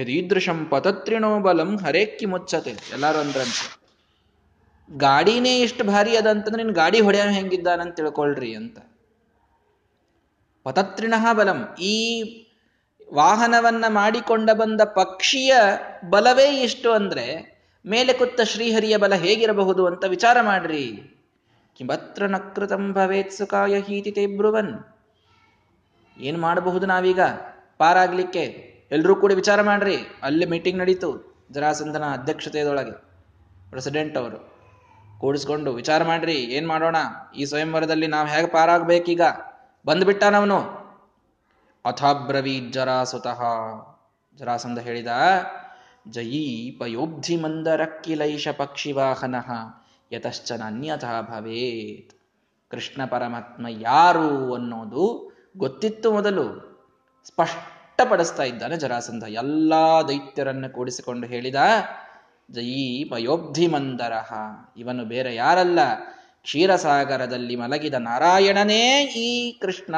ಯದೀದೃಶಂ 0.00 0.64
ಪತತ್ರಿಣೋ 0.64 1.40
ಬಲಂ 1.40 1.76
ಹರೇಕ್ಕಿ 1.76 2.26
ಮುಚ್ಚತೆ. 2.26 2.70
ಎಲ್ಲರೂ 2.70 3.18
ಅಂದ್ರಂತೆ. 3.18 3.83
ಗಾಡಿನೇ 4.90 5.60
ಇಷ್ಟು 5.60 5.84
ಭಾರಿ 5.84 6.16
ಅದ 6.16 6.26
ಅಂತಂದ್ರೆ 6.26 6.62
ನಿನ್ 6.62 6.74
ಗಾಡಿ 6.74 7.00
ಹೊಡೆಯೋ 7.00 7.24
ಹೆಂಗಿದ್ದಾನಂತ 7.24 7.94
ತಿಳ್ಕೊಳ್ರಿ 7.94 8.54
ಅಂತ. 8.54 8.78
ಪತತ್ರಿಣ 10.62 11.14
ಬಲಂ. 11.32 11.74
ಈ 11.80 12.20
ವಾಹನವನ್ನ 13.14 13.84
ಮಾಡಿಕೊಂಡ 13.88 14.50
ಬಂದ 14.50 14.80
ಪಕ್ಷಿಯ 14.80 15.54
ಬಲವೇ 16.10 16.62
ಇಷ್ಟು 16.62 16.92
ಅಂದ್ರೆ 16.92 17.54
ಮೇಲೆ 17.86 18.12
ಕುತ್ತ 18.12 18.40
ಶ್ರೀಹರಿಯ 18.40 18.96
ಬಲ 18.96 19.14
ಹೇಗಿರಬಹುದು 19.14 19.86
ಅಂತ 19.86 20.04
ವಿಚಾರ 20.04 20.40
ಮಾಡ್ರಿ. 20.40 21.14
ಕಿಮತ್ರ 21.76 22.26
ನಕೃತಂ 22.26 22.92
ಭವೇತ್ 22.92 23.32
ಸುಖಾಯ 23.32 23.80
ಹೀತಿ 23.80 24.36
ಬ್ರುವನ್. 24.36 24.84
ಏನ್ 26.18 26.38
ಮಾಡಬಹುದು 26.38 26.86
ನಾವೀಗ? 26.86 27.20
ಪಾರಾಗ್ಲಿಕ್ಕೆ 27.78 28.74
ಎಲ್ರೂ 28.90 29.16
ಕೂಡ 29.16 29.32
ವಿಚಾರ 29.32 29.62
ಮಾಡ್ರಿ. 29.62 29.96
ಅಲ್ಲಿ 30.22 30.46
ಮೀಟಿಂಗ್ 30.46 30.80
ನಡೀತು 30.80 31.36
ಜರಾಸಂದನ 31.50 32.04
ಅಧ್ಯಕ್ಷತೆಯದೊಳಗೆ 32.04 32.90
ಪ್ರೆಸಿಡೆಂಟ್ 33.70 34.16
ಅವರು. 34.16 34.53
ಕೂಡಿಸ್ಕೊಂಡು 35.18 35.72
ವಿಚಾರ 35.72 36.04
ಮಾಡ್ರಿ, 36.04 36.34
ಏನ್ 36.34 36.68
ಮಾಡೋಣ? 36.68 36.96
ಈ 37.36 37.44
ಸ್ವಯಂವರದಲ್ಲಿ 37.44 38.06
ನಾವು 38.06 38.28
ಹೇಗೆ 38.28 38.46
ಪಾರಾಗ್ಬೇಕೀಗ? 38.46 39.20
ಬಂದ್ಬಿಟ್ಟಾನವನು 39.86 40.60
ಅಥಾಬ್ರವೀ 41.84 42.60
ಜರಾಸುತಃ 42.60 43.42
ಜರಾಸಂಧ 44.36 44.78
ಹೇಳಿದ 44.78 45.06
ಜಯೀ 46.10 46.70
ಪಯೋಬ್ಧಿ 46.70 47.36
ಮಂದರಕ್ಕಿಲೈಷ 47.36 48.48
ಪಕ್ಷಿವಾಹನ 48.48 49.34
ಯತಶ್ಚನ 50.12 50.62
ಅನ್ಯಥ 50.66 51.04
ಭವೇತ್. 51.04 52.18
ಕೃಷ್ಣ 52.70 53.04
ಪರಮಾತ್ಮ 53.04 53.66
ಯಾರು 53.70 54.54
ಅನ್ನೋದು 54.54 55.32
ಗೊತ್ತಿತ್ತು 55.56 56.12
ಮೊದಲು. 56.12 56.74
ಸ್ಪಷ್ಟಪಡಿಸ್ತಾ 57.24 58.42
ಇದ್ದಾನೆ 58.42 58.76
ಜರಾಸಂಧ. 58.76 59.24
ಎಲ್ಲಾ 59.24 60.02
ದೈತ್ಯರನ್ನು 60.02 60.72
ಕೂಡಿಸಿಕೊಂಡು 60.72 61.26
ಹೇಳಿದ 61.26 61.54
ಜಯೀ 62.50 63.04
ಮಯೋಬ್ಧಿ 63.04 63.66
ಮಂದರಹ 63.66 64.32
ಇವನು 64.76 65.04
ಬೇರೆ 65.04 65.34
ಯಾರಲ್ಲ? 65.34 65.78
ಕ್ಷೀರಸಾಗರದಲ್ಲಿ 66.42 67.56
ಮಲಗಿದ 67.56 67.94
ನಾರಾಯಣನೇ 67.94 69.04
ಈ 69.04 69.58
ಕೃಷ್ಣ. 69.58 69.94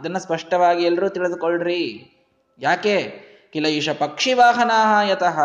ಇದನ್ನ 0.00 0.18
ಸ್ಪಷ್ಟವಾಗಿ 0.18 0.84
ಎಲ್ಲರೂ 0.84 1.08
ತಿಳಿದುಕೊಳ್ಳ್ರಿ 1.08 2.12
ಯಾಕೆ? 2.58 3.22
ಕಿಲ 3.52 3.66
ಈಶ 3.66 3.88
ಪಕ್ಷಿ 3.88 4.32
ವಾಹನ 4.32 4.70
ಯತಃ 5.10 5.40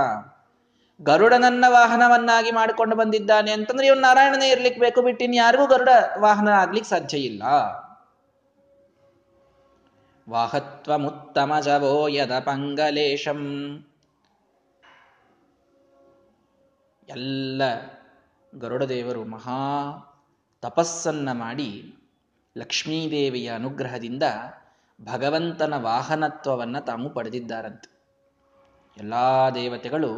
ಗರುಡನನ್ನ 1.02 1.66
ವಾಹನವನ್ನಾಗಿ 1.68 2.52
ಮಾಡಿಕೊಂಡು 2.52 2.96
ಬಂದಿದ್ದಾನೆ 2.96 3.52
ಅಂತಂದ್ರೆ 3.52 3.88
ಇವನು 3.88 4.02
ನಾರಾಯಣನೇ 4.02 4.50
ಇರ್ಲಿಕ್ಕೆ 4.50 4.82
ಬೇಕು 4.82 5.02
ಬಿಟ್ಟಿನ್ 5.02 5.36
ಯಾರಿಗೂ 5.36 5.68
ಗರುಡ 5.68 5.90
ವಾಹನ 6.18 6.48
ಆಗ್ಲಿಕ್ಕೆ 6.48 6.90
ಸಾಧ್ಯ 6.90 7.18
ಇಲ್ಲ. 7.18 7.44
ವಾಹತ್ವಮುತ್ತಮ 10.30 11.54
ಜವೋ 11.64 12.08
ಯದ 12.08 12.32
ಪಂಗಲೇಶಂ. 12.40 13.42
ಎಲ್ಲ 17.10 17.62
ಗರುಡದೇವರು 18.56 19.26
ಮಹಾ 19.26 19.60
ತಪಸ್ಸನ್ನು 20.62 21.34
ಮಾಡಿ 21.34 21.96
ಲಕ್ಷ್ಮೀದೇವಿಯ 22.58 23.52
ಅನುಗ್ರಹದಿಂದ 23.52 24.24
ಭಗವಂತನ 25.02 25.74
ವಾಹನತ್ವವನ್ನು 25.78 26.86
ತಾವು 26.86 27.10
ಪಡೆದಿದ್ದಾರಂತೆ. 27.10 27.98
ಎಲ್ಲ 28.98 29.14
ದೇವತೆಗಳು 29.56 30.12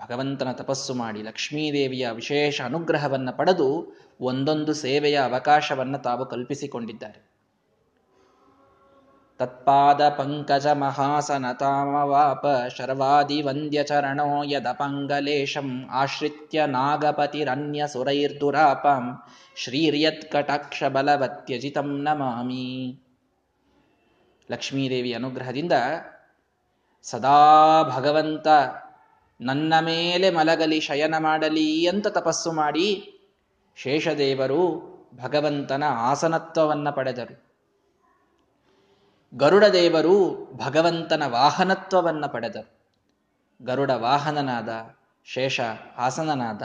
ಭಗವಂತನ 0.00 0.52
ತಪಸ್ಸು 0.52 0.94
ಮಾಡಿ 0.94 1.22
ಲಕ್ಷ್ಮೀದೇವಿಯ 1.22 2.10
ವಿಶೇಷ 2.10 2.60
ಅನುಗ್ರಹವನ್ನು 2.60 3.36
ಪಡೆದು 3.36 3.96
ಒಂದೊಂದು 4.20 4.74
ಸೇವೆಯ 4.74 5.18
ಅವಕಾಶವನ್ನು 5.18 5.98
ತಾವು 5.98 6.26
ಕಲ್ಪಿಸಿಕೊಂಡಿದ್ದಾರೆ. 6.26 7.29
ತತ್ಪಾದ 9.40 10.08
ಪಂಕಜ 10.08 10.66
ಮಹಾಸನತಾಮವಾಪ 10.66 12.46
ಶರ್ವಾದಿ 12.76 13.42
ವಂದ್ಯ 13.42 13.84
ಚರಣೋ 13.84 14.42
ಯದಪಂಗಲೇಶಂ 14.42 15.88
ಆಶ್ರಿತ್ಯ 15.90 16.66
ನಾಗಪತಿರನ್ಯ 16.66 17.84
ಸುರೈರ್ದುರಾಪಂ 17.88 19.18
ಶ್ರೀರ್ಯತ್ 19.56 20.34
ಬಲವತ್ಯಜಿತಂ 20.92 22.02
ನಮಾಮಿ 22.02 23.00
ಲಕ್ಷ್ಮೀದೇವಿ 24.50 25.12
ಅನುಗ್ರಹದಿಂದ 25.12 25.72
ಸದಾ 27.02 27.82
ಭಗವಂತ 27.82 28.48
ನನ್ನ 29.40 29.74
ಮೇಲೆ 29.80 30.30
ಮಲಗಲಿ, 30.30 30.80
ಶಯನ 30.80 31.14
ಮಾಡಲಿ 31.18 31.86
ಅಂತ 31.86 32.06
ತಪಸ್ಸು 32.06 32.52
ಮಾಡಿ 32.52 32.88
ಶೇಷದೇವರು 33.76 34.62
ಭಗವಂತನ 35.22 35.84
ಆಸನತ್ವವನ್ನು 35.86 36.92
ಪಡೆದರು. 36.92 37.49
ಗರುಡ 39.34 39.64
ದೇವರು 39.64 40.48
ಭಗವಂತನ 40.64 41.22
ವಾಹನತ್ವವನ್ನು 41.26 42.32
ಪಡೆದರು. 42.32 42.80
ಗರುಡ 43.64 43.90
ವಾಹನನಾದ, 43.90 44.68
ಶೇಷ 45.24 45.60
ಆಸನನಾದ. 45.96 46.62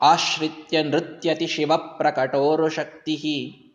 ಆಶ್ರಿತ್ಯ 0.00 0.82
ನೃತ್ಯತಿ 0.82 1.46
ಶಿವ 1.46 1.76
ಪ್ರಕಟೋರು 1.76 2.68
ಶಕ್ತಿ 2.68 3.66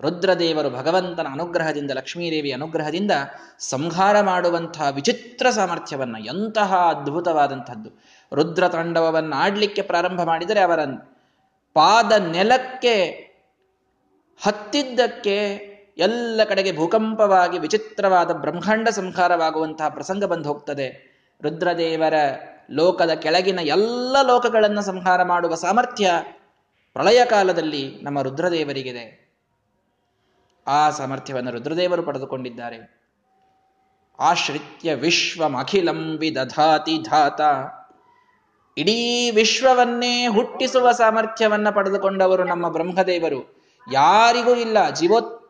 ರುದ್ರದೇವರು 0.00 0.70
ಭಗವಂತನ 0.70 1.26
ಅನುಗ್ರಹದಿಂದ 1.32 1.90
ಲಕ್ಷ್ಮೀದೇವಿ 1.90 2.52
ಅನುಗ್ರಹದಿಂದ 2.52 3.10
ಸಂಹಾರ 3.58 4.20
ಮಾಡುವಂತಹ 4.20 4.88
ವಿಚಿತ್ರ 4.90 5.50
ಸಾಮರ್ಥ್ಯವನ್ನು, 5.50 6.18
ಎಂತಹ 6.18 6.74
ಅದ್ಭುತವಾದಂಥದ್ದು. 6.76 7.90
ರುದ್ರ 8.34 8.68
ತಾಂಡವವನ್ನು 8.68 9.36
ಆಡಲಿಕ್ಕೆ 9.36 9.82
ಪ್ರಾರಂಭ 9.82 10.22
ಮಾಡಿದರೆ 10.22 10.60
ಅವರ 10.60 10.84
ಪಾದ 11.74 12.12
ನೆಲಕ್ಕೆ, 12.12 13.04
ಹತ್ತಿದ್ದಕ್ಕೆ 14.42 15.69
ಎಲ್ಲ 16.00 16.40
ಕಡೆಗೆ 16.48 16.76
ಭೂಕಂಪವಾಗಿ 16.76 17.58
ವಿಚಿತ್ರವಾದ 17.58 18.30
ಬ್ರಹ್ಮಾಂಡ 18.30 18.88
ಸಂಹಾರವಾಗುವಂತಹ 18.88 19.88
ಪ್ರಸಂಗ 19.88 20.24
ಬಂದು 20.24 20.48
ಹೋಗ್ತದೆ. 20.48 21.10
ರುದ್ರದೇವರ 21.42 22.14
ಲೋಕದ 22.70 23.10
ಕೆಳಗಿನ 23.10 23.58
ಎಲ್ಲ 23.62 24.16
ಲೋಕಗಳನ್ನು 24.22 24.82
ಸಂಹಾರ 24.82 25.22
ಮಾಡುವ 25.22 25.54
ಸಾಮರ್ಥ್ಯ 25.54 26.10
ಪ್ರಳಯ 26.92 27.24
ಕಾಲದಲ್ಲಿ 27.24 27.98
ನಮ್ಮ 28.02 28.22
ರುದ್ರದೇವರಿಗಿದೆ. 28.22 29.34
ಆ 30.66 30.90
ಸಾಮರ್ಥ್ಯವನ್ನು 30.90 31.50
ರುದ್ರದೇವರು 31.50 32.02
ಪಡೆದುಕೊಂಡಿದ್ದಾರೆ. 32.02 33.00
ಆಶ್ರಿತ್ಯ 34.18 34.94
ವಿಶ್ವಮಖಿಲಂ 34.94 36.16
ವಿದಧಾತಿ 36.16 36.98
ಧಾತ. 36.98 37.40
ಇಡೀ 38.78 39.30
ವಿಶ್ವವನ್ನೇ 39.30 40.26
ಹುಟ್ಟಿಸುವ 40.26 40.92
ಸಾಮರ್ಥ್ಯವನ್ನ 40.92 41.70
ಪಡೆದುಕೊಂಡವರು 41.70 42.44
ನಮ್ಮ 42.44 42.68
ಬ್ರಹ್ಮದೇವರು. 42.68 43.64
ಯಾರಿಗೂ 43.92 44.54
ಇಲ್ಲ 44.54 44.90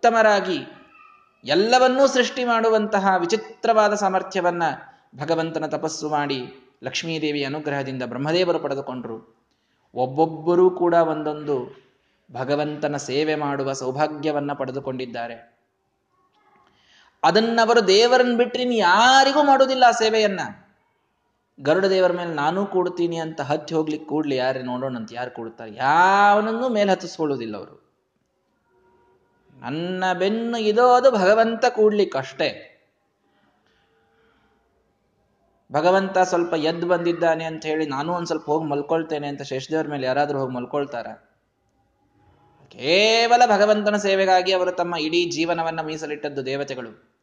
ಜೀವೋತ್ತಮರಾಗಿ 0.03 0.59
ಎಲ್ಲವನ್ನೂ 1.45 2.07
ಸೃಷ್ಟಿ 2.07 2.45
ಮಾಡುವಂತಹ 2.45 3.15
ವಿಚಿತ್ರವಾದ 3.19 3.95
ಸಾಮರ್ಥ್ಯವನ್ನ 3.95 4.63
ಭಗವಂತನ 5.17 5.67
ತಪಸ್ಸು 5.67 6.09
ಮಾಡಿ 6.09 6.39
ಲಕ್ಷ್ಮೀದೇವಿ 6.85 7.45
ಅನುಗ್ರಹದಿಂದ 7.45 8.03
ಬ್ರಹ್ಮದೇವರು 8.03 8.59
ಪಡೆದುಕೊಂಡರು. 8.59 9.37
ಒಬ್ಬೊಬ್ಬರೂ 9.95 10.71
ಕೂಡ 10.71 10.95
ಒಂದೊಂದು 10.95 11.77
ಭಗವಂತನ 12.33 12.97
ಸೇವೆ 12.97 13.35
ಮಾಡುವ 13.35 13.73
ಸೌಭಾಗ್ಯವನ್ನ 13.73 14.53
ಪಡೆದುಕೊಂಡಿದ್ದಾರೆ. 14.53 15.59
ಅದನ್ನವರು 17.23 17.87
ದೇವರನ್ನ 17.87 18.37
ಬಿಟ್ಟರೆ 18.37 18.77
ಯಾರಿಗೂ 18.77 19.43
ಮಾಡೋದಿಲ್ಲ 19.43 19.85
ಆ 19.89 19.91
ಸೇವೆಯನ್ನ. 19.91 20.41
ಗರುಡ 21.61 21.85
ದೇವರ 21.85 22.13
ಮೇಲೆ 22.13 22.35
ನಾನೂ 22.35 22.67
ಕೂಡ್ತೀನಿ 22.67 23.17
ಅಂತ 23.17 23.41
ಹತ್ತಿ 23.41 23.75
ಹೋಗ್ಲಿಕ್ಕೆ 23.75 24.09
ಕೂಡ್ಲಿ 24.09 24.37
ಯಾರೇ 24.37 24.63
ನೋಡೋಣ 24.63 24.97
ಅಂತ 24.97 25.11
ಯಾರು 25.13 25.31
ಕೂಡ್ತಾರೆ? 25.31 25.75
ಯಾವನನ್ನೂ 25.75 26.69
ಮೇಲೆ 26.69 26.91
ಹತ್ತಿಸ್ಕೊಳ್ಳುವುದಿಲ್ಲ 26.91 27.57
ಅವರು. 27.57 27.90
ನನ್ನ 29.61 30.05
ಬೆನ್ನು 30.19 30.59
ಇದೋದು 30.59 31.11
ಭಗವಂತ 31.11 31.65
ಕೂಡ್ಲಿಕ್ಕಷ್ಟೇ. 31.67 32.67
ಭಗವಂತ 35.73 36.19
ಸ್ವಲ್ಪ 36.19 36.55
ಎದ್ದು 36.55 36.89
ಬಂದಿದ್ದಾನೆ 36.89 37.45
ಅಂತ 37.45 37.67
ಹೇಳಿ 37.67 37.87
ನಾನು 37.87 38.13
ಒಂದ್ 38.13 38.27
ಸ್ವಲ್ಪ 38.27 38.47
ಹೋಗಿ 38.47 38.67
ಮಲ್ಕೊಳ್ತೇನೆ 38.67 39.29
ಅಂತ 39.29 39.43
ಶೇಷದೇವ್ರ 39.43 39.89
ಮೇಲೆ 39.89 40.07
ಯಾರಾದರೂ 40.07 40.39
ಹೋಗಿ 40.39 40.55
ಮಲ್ಕೊಳ್ತಾರ? 40.55 41.07
ಕೇವಲ 42.69 43.43
ಭಗವಂತನ 43.47 43.97
ಸೇವೆಗಾಗಿ 43.97 44.53
ಅವರು 44.53 44.73
ತಮ್ಮ 44.73 44.97
ಇಡೀ 44.97 45.31
ಜೀವನವನ್ನ 45.31 45.81
ಮೀಸಲಿಟ್ಟದ್ದು 45.81 46.47
ದೇವತೆಗಳು. 46.47 47.15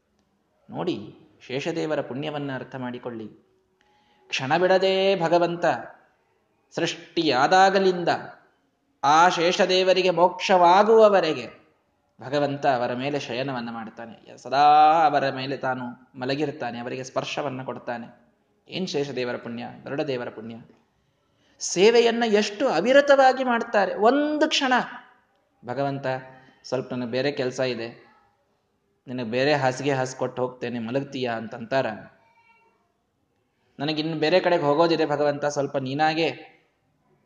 ನೋಡಿ, 0.70 1.16
ಶೇಷದೇವರ 1.48 2.02
ಪುಣ್ಯವನ್ನ 2.02 2.52
ಅರ್ಥ 2.56 2.76
ಮಾಡಿಕೊಳ್ಳಿ. 2.76 3.28
ಕ್ಷಣ 4.28 4.58
ಬಿಡದೆ 4.58 5.22
ಭಗವಂತ 5.22 5.66
ಸೃಷ್ಟಿಯಾದಾಗಲಿಂದ 6.76 8.10
ಆ 9.04 9.30
ಶೇಷದೇವರಿಗೆ 9.30 10.10
ಮೋಕ್ಷವಾಗುವವರೆಗೆ 10.10 11.67
ಭಗವಂತ 12.22 12.66
ಅವರ 12.66 12.94
ಮೇಲೆ 12.94 13.20
ಶಯನವನ್ನು 13.20 13.72
ಮಾಡ್ತಾನೆ 13.72 14.38
ಸದಾ 14.38 14.58
ಅವರ 15.06 15.30
ಮೇಲೆ 15.30 15.58
ತಾನು 15.58 15.86
ಮಲಗಿರ್ತಾನೆ 16.20 16.80
ಅವರಿಗೆ 16.80 17.04
ಸ್ಪರ್ಶವನ್ನು 17.04 17.66
ಕೊಡ್ತಾನೆ. 17.66 18.28
ಏನ್ 18.68 18.88
ಶೇಷದೇವರ 18.88 19.38
ಪುಣ್ಯ? 19.38 19.68
ಗರುಡದೇವರ 19.84 20.30
ಪುಣ್ಯ. 20.30 20.56
ಸೇವೆಯನ್ನು 21.60 22.26
ಎಷ್ಟು 22.26 22.68
ಅವಿರತವಾಗಿ 22.68 23.44
ಮಾಡ್ತಾರೆ. 23.44 23.96
ಒಂದು 23.96 24.50
ಕ್ಷಣ. 24.50 24.74
ಭಗವಂತ, 25.66 26.06
ಸ್ವಲ್ಪ 26.64 26.94
ನನಗೆ 26.94 27.12
ಬೇರೆ 27.12 27.32
ಕೆಲಸ 27.32 27.60
ಇದೆ. 27.60 28.08
ನಿನಗೆ 29.08 29.32
ಬೇರೆ 29.32 29.54
ಹಾಸಿಗೆ 29.54 29.94
ಹಾಸ್ಕೊಟ್ಟು 29.94 30.42
ಹೋಗ್ತೇನೆ, 30.42 30.80
ಮಲಗ್ತೀಯಾ 30.80 31.34
ಅಂತಂತಾರ 31.34 31.86
ನನಗಿನ್ನು 33.80 34.16
ಬೇರೆ 34.16 34.40
ಕಡೆಗೆ 34.40 34.64
ಹೋಗೋದಿದೆ 34.64 35.06
ಭಗವಂತ, 35.06 35.46
ಸ್ವಲ್ಪ 35.46 35.78
ನೀನಾಗೆ 35.78 36.58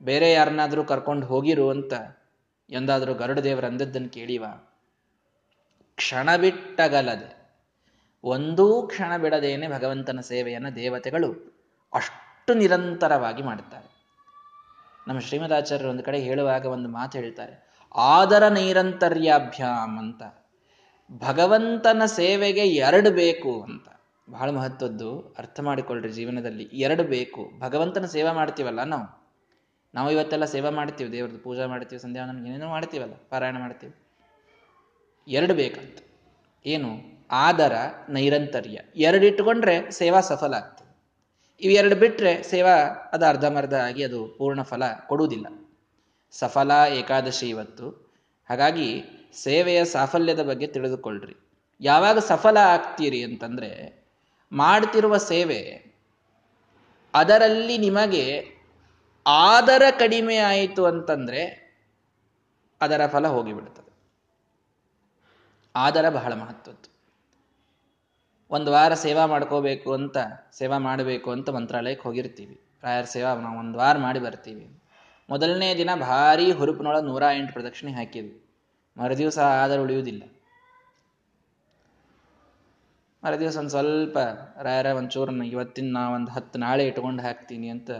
ಬೇರೆ 0.03 0.31
ಯಾರನ್ನಾದರೂ 0.31 0.83
ಕರ್ಕೊಂಡು 0.83 1.27
ಹೋಗಿರು 1.27 1.69
ಅಂತ. 1.69 1.93
ಎಂದಾದರೂ 2.69 3.13
ಗರುಡ 3.13 3.39
ದೇವರ 3.39 3.65
ಅಂದದ್ದನ್ನು 3.65 4.09
ಕೇಳಿವ? 4.09 4.45
ಕ್ಷಣ 5.95 6.35
ಬಿಟ್ಟಗಲದೆ. 6.35 7.29
ಒಂದೂ 8.23 8.87
ಕ್ಷಣ 8.87 9.17
ಬಿಡದೇನೆ 9.17 9.67
ಭಗವಂತನ 9.67 10.19
ಸೇವೆಯನ್ನು 10.19 10.75
ದೇವತೆಗಳು 10.75 11.29
ಅಷ್ಟು 11.93 12.53
ನಿರಂತರವಾಗಿ 12.53 13.43
ಮಾಡುತ್ತಾರೆ. 13.43 13.89
ನಮ್ಮ 15.07 15.19
ಶ್ರೀಮದಾಚಾರ್ಯರು 15.19 15.91
ಒಂದು 15.91 16.03
ಕಡೆ 16.03 16.19
ಹೇಳುವಾಗ 16.19 16.65
ಒಂದು 16.65 16.89
ಮಾತು 16.89 17.17
ಹೇಳ್ತಾರೆ, 17.17 17.85
ಆದರ 17.95 18.47
ನೈರಂತರ್ಯಾಭ್ಯಾಮ್ 18.47 19.97
ಅಂತ. 19.99 20.23
ಭಗವಂತನ 21.29 22.05
ಸೇವೆಗೆ 22.05 22.67
ಎರಡು 22.67 23.11
ಬೇಕು 23.11 23.61
ಅಂತ. 23.61 23.87
ಬಹಳ 24.29 24.49
ಮಹತ್ವದ್ದು, 24.49 25.35
ಅರ್ಥ 25.37 25.59
ಮಾಡಿಕೊಳ್ಳ್ರಿ 25.59 26.11
ಜೀವನದಲ್ಲಿ. 26.13 26.63
ಎರಡು 26.63 27.03
ಬೇಕು. 27.03 27.59
ಭಗವಂತನ 27.59 28.05
ಸೇವೆ 28.05 28.31
ಮಾಡ್ತೀವಲ್ಲ 28.31 28.83
ನಾವು? 28.83 29.21
ನಾವು 29.93 30.11
ಇವತ್ತೆಲ್ಲ 30.11 30.45
ಸೇವೆ 30.45 30.69
ಮಾಡ್ತೀವಿ, 30.69 31.11
ದೇವ್ರದ್ದು 31.11 31.39
ಪೂಜೆ 31.39 31.65
ಮಾಡ್ತೀವಿ 31.65 32.01
ಸಂಧ್ಯಾ 32.01 32.25
ಏನೇನೋ 32.25 32.69
ಮಾಡ್ತೀವಲ್ಲ, 32.69 33.13
ಪಾರಾಯಣ 33.29 33.57
ಮಾಡ್ತೀವಿ. 33.59 33.93
ಎರಡು 35.31 35.53
ಬೇಕಂತ. 35.53 35.97
ಏನು? 36.65 36.89
ಆದರ, 37.31 37.71
ನೈರಂತರ್ಯ. 38.09 38.79
ಎರಡು 38.95 39.25
ಇಟ್ಟುಕೊಂಡ್ರೆ 39.25 39.91
ಸೇವಾ 39.91 40.21
ಸಫಲ 40.21 40.53
ಆಗ್ತದೆ. 40.53 41.07
ಇವೆರಡು 41.61 41.95
ಬಿಟ್ಟರೆ 41.95 42.43
ಸೇವಾ 42.43 42.75
ಅದು 43.13 43.25
ಅರ್ಧಮರ್ಧ 43.25 43.73
ಆಗಿ 43.73 44.03
ಅದು 44.03 44.27
ಪೂರ್ಣ 44.37 44.61
ಫಲ 44.61 44.83
ಕೊಡುವುದಿಲ್ಲ. 45.07 45.45
ಸಫಲ 46.31 46.71
ಏಕಾದಶಿ 46.89 47.49
ಇವತ್ತು. 47.49 48.11
ಹಾಗಾಗಿ 48.49 49.03
ಸೇವೆಯ 49.33 49.85
ಸಾಫಲ್ಯದ 49.85 50.43
ಬಗ್ಗೆ 50.43 50.67
ತಿಳಿದುಕೊಳ್ಳ್ರಿ 50.67 51.35
ಯಾವಾಗ 51.81 52.17
ಸಫಲ 52.17 52.57
ಆಗ್ತೀರಿ 52.57 53.23
ಅಂತಂದ್ರೆ 53.23 54.03
ಮಾಡ್ತಿರುವ 54.51 55.17
ಸೇವೆ 55.17 55.91
ಅದರಲ್ಲಿ 57.13 57.77
ನಿಮಗೆ 57.77 58.45
ಆದರ 59.27 59.81
ಕಡಿಮೆ 59.99 60.37
ಆಯಿತು 60.37 60.85
ಅಂತಂದ್ರೆ 60.85 61.71
ಅದರ 62.81 63.07
ಫಲ 63.07 63.27
ಹೋಗಿಬಿಡ್ತದೆ 63.27 63.90
ಆದರ 65.75 66.09
ಬಹಳ 66.09 66.33
ಮಹತ್ವದ್ದು. 66.33 66.91
ಒಂದು 68.51 68.71
ವಾರ 68.71 68.93
ಸೇವಾ 68.93 69.25
ಮಾಡ್ಕೋಬೇಕು 69.25 69.93
ಅಂತ, 69.93 70.17
ಸೇವಾ 70.53 70.77
ಮಾಡಬೇಕು 70.77 71.31
ಅಂತ 71.31 71.49
ಮಂತ್ರಾಲಯಕ್ಕೆ 71.49 72.07
ಹೋಗಿರ್ತೀವಿ. 72.07 72.61
ರಾಯರ 72.83 73.03
ಸೇವಾ 73.03 73.35
ನಾವು 73.35 73.59
ಒಂದು 73.59 73.77
ವಾರ 73.77 73.97
ಮಾಡಿ 73.97 74.19
ಬರ್ತೀವಿ. 74.19 74.81
ಮೊದಲನೇ 75.29 75.75
ದಿನ 75.75 75.89
ಭಾರಿ 75.95 76.51
ಹುರುಪಿನೊಳಗೆ 76.51 77.05
ನೂರ 77.05 77.23
ಎಂಟು 77.33 77.53
ಪ್ರದಕ್ಷಿಣೆ 77.53 77.91
ಹಾಕಿದ್ವಿ. 77.91 78.45
ಮರುದಿವಸ 78.97 79.39
ಆದರೂ 79.39 79.81
ಉಳಿಯುವುದಿಲ್ಲ. 79.81 80.23
ಮರುದಿವಸ 83.23 83.57
ಒಂದು 83.57 83.69
ಸ್ವಲ್ಪ, 83.69 84.17
ರಾಯರ 84.61 84.85
ಒಂಚೂರು 84.85 85.43
ಇವತ್ತಿನ 85.43 85.93
ನಾ 85.93 86.09
ಒಂದು 86.09 86.31
ಹತ್ತು 86.31 86.59
ನಾಳೆ 86.59 86.87
ಇಟ್ಕೊಂಡು 86.87 87.23
ಹಾಕ್ತೀನಿ 87.23 87.69
ಅಂತ 87.69 87.91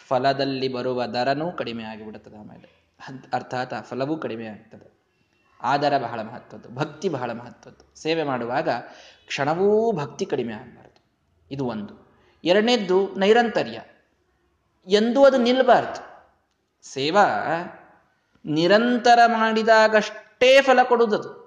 ಫಲದಲ್ಲಿ 0.08 0.68
ಬರುವ 0.68 1.06
ದರನೂ 1.06 1.52
ಕಡಿಮೆ 1.52 1.84
ಆಗಿಬಿಡುತ್ತದೆ 1.84 2.38
ಆಮೇಲೆ. 2.38 2.96
ಅರ್ಥಾತ್ 3.34 3.74
ಆ 3.74 3.82
ಫಲವೂ 3.82 4.18
ಕಡಿಮೆ 4.18 4.46
ಆಗ್ತದೆ. 4.46 5.02
ಆದರ 5.62 5.98
ಬಹಳ 5.98 6.22
ಮಹತ್ವದ್ದು. 6.22 6.70
ಭಕ್ತಿ 6.70 7.10
ಬಹಳ 7.10 7.32
ಮಹತ್ವದ್ದು. 7.32 8.02
ಸೇವೆ 8.02 8.24
ಮಾಡುವಾಗ 8.24 8.70
ಕ್ಷಣವೂ 9.28 9.92
ಭಕ್ತಿ 9.92 10.26
ಕಡಿಮೆ 10.26 10.54
ಆಗಬಾರ್ದು. 10.54 11.06
ಇದು 11.52 11.66
ಒಂದು. 11.66 12.12
ಎರಡನೇದ್ದು 12.44 13.16
ನೈರಂತರ್ಯ. 13.16 13.82
ಎಂದೂ 14.88 15.26
ಅದು 15.26 15.38
ನಿಲ್ಲಬಾರ್ದು 15.38 16.12
ಸೇವಾ 16.88 17.26
ನಿರಂತರ 18.46 19.20
ಮಾಡಿದಾಗಷ್ಟೇ 19.26 20.62
ಫಲ 20.62 20.84
ಕೊಡುವುದದು 20.84 21.41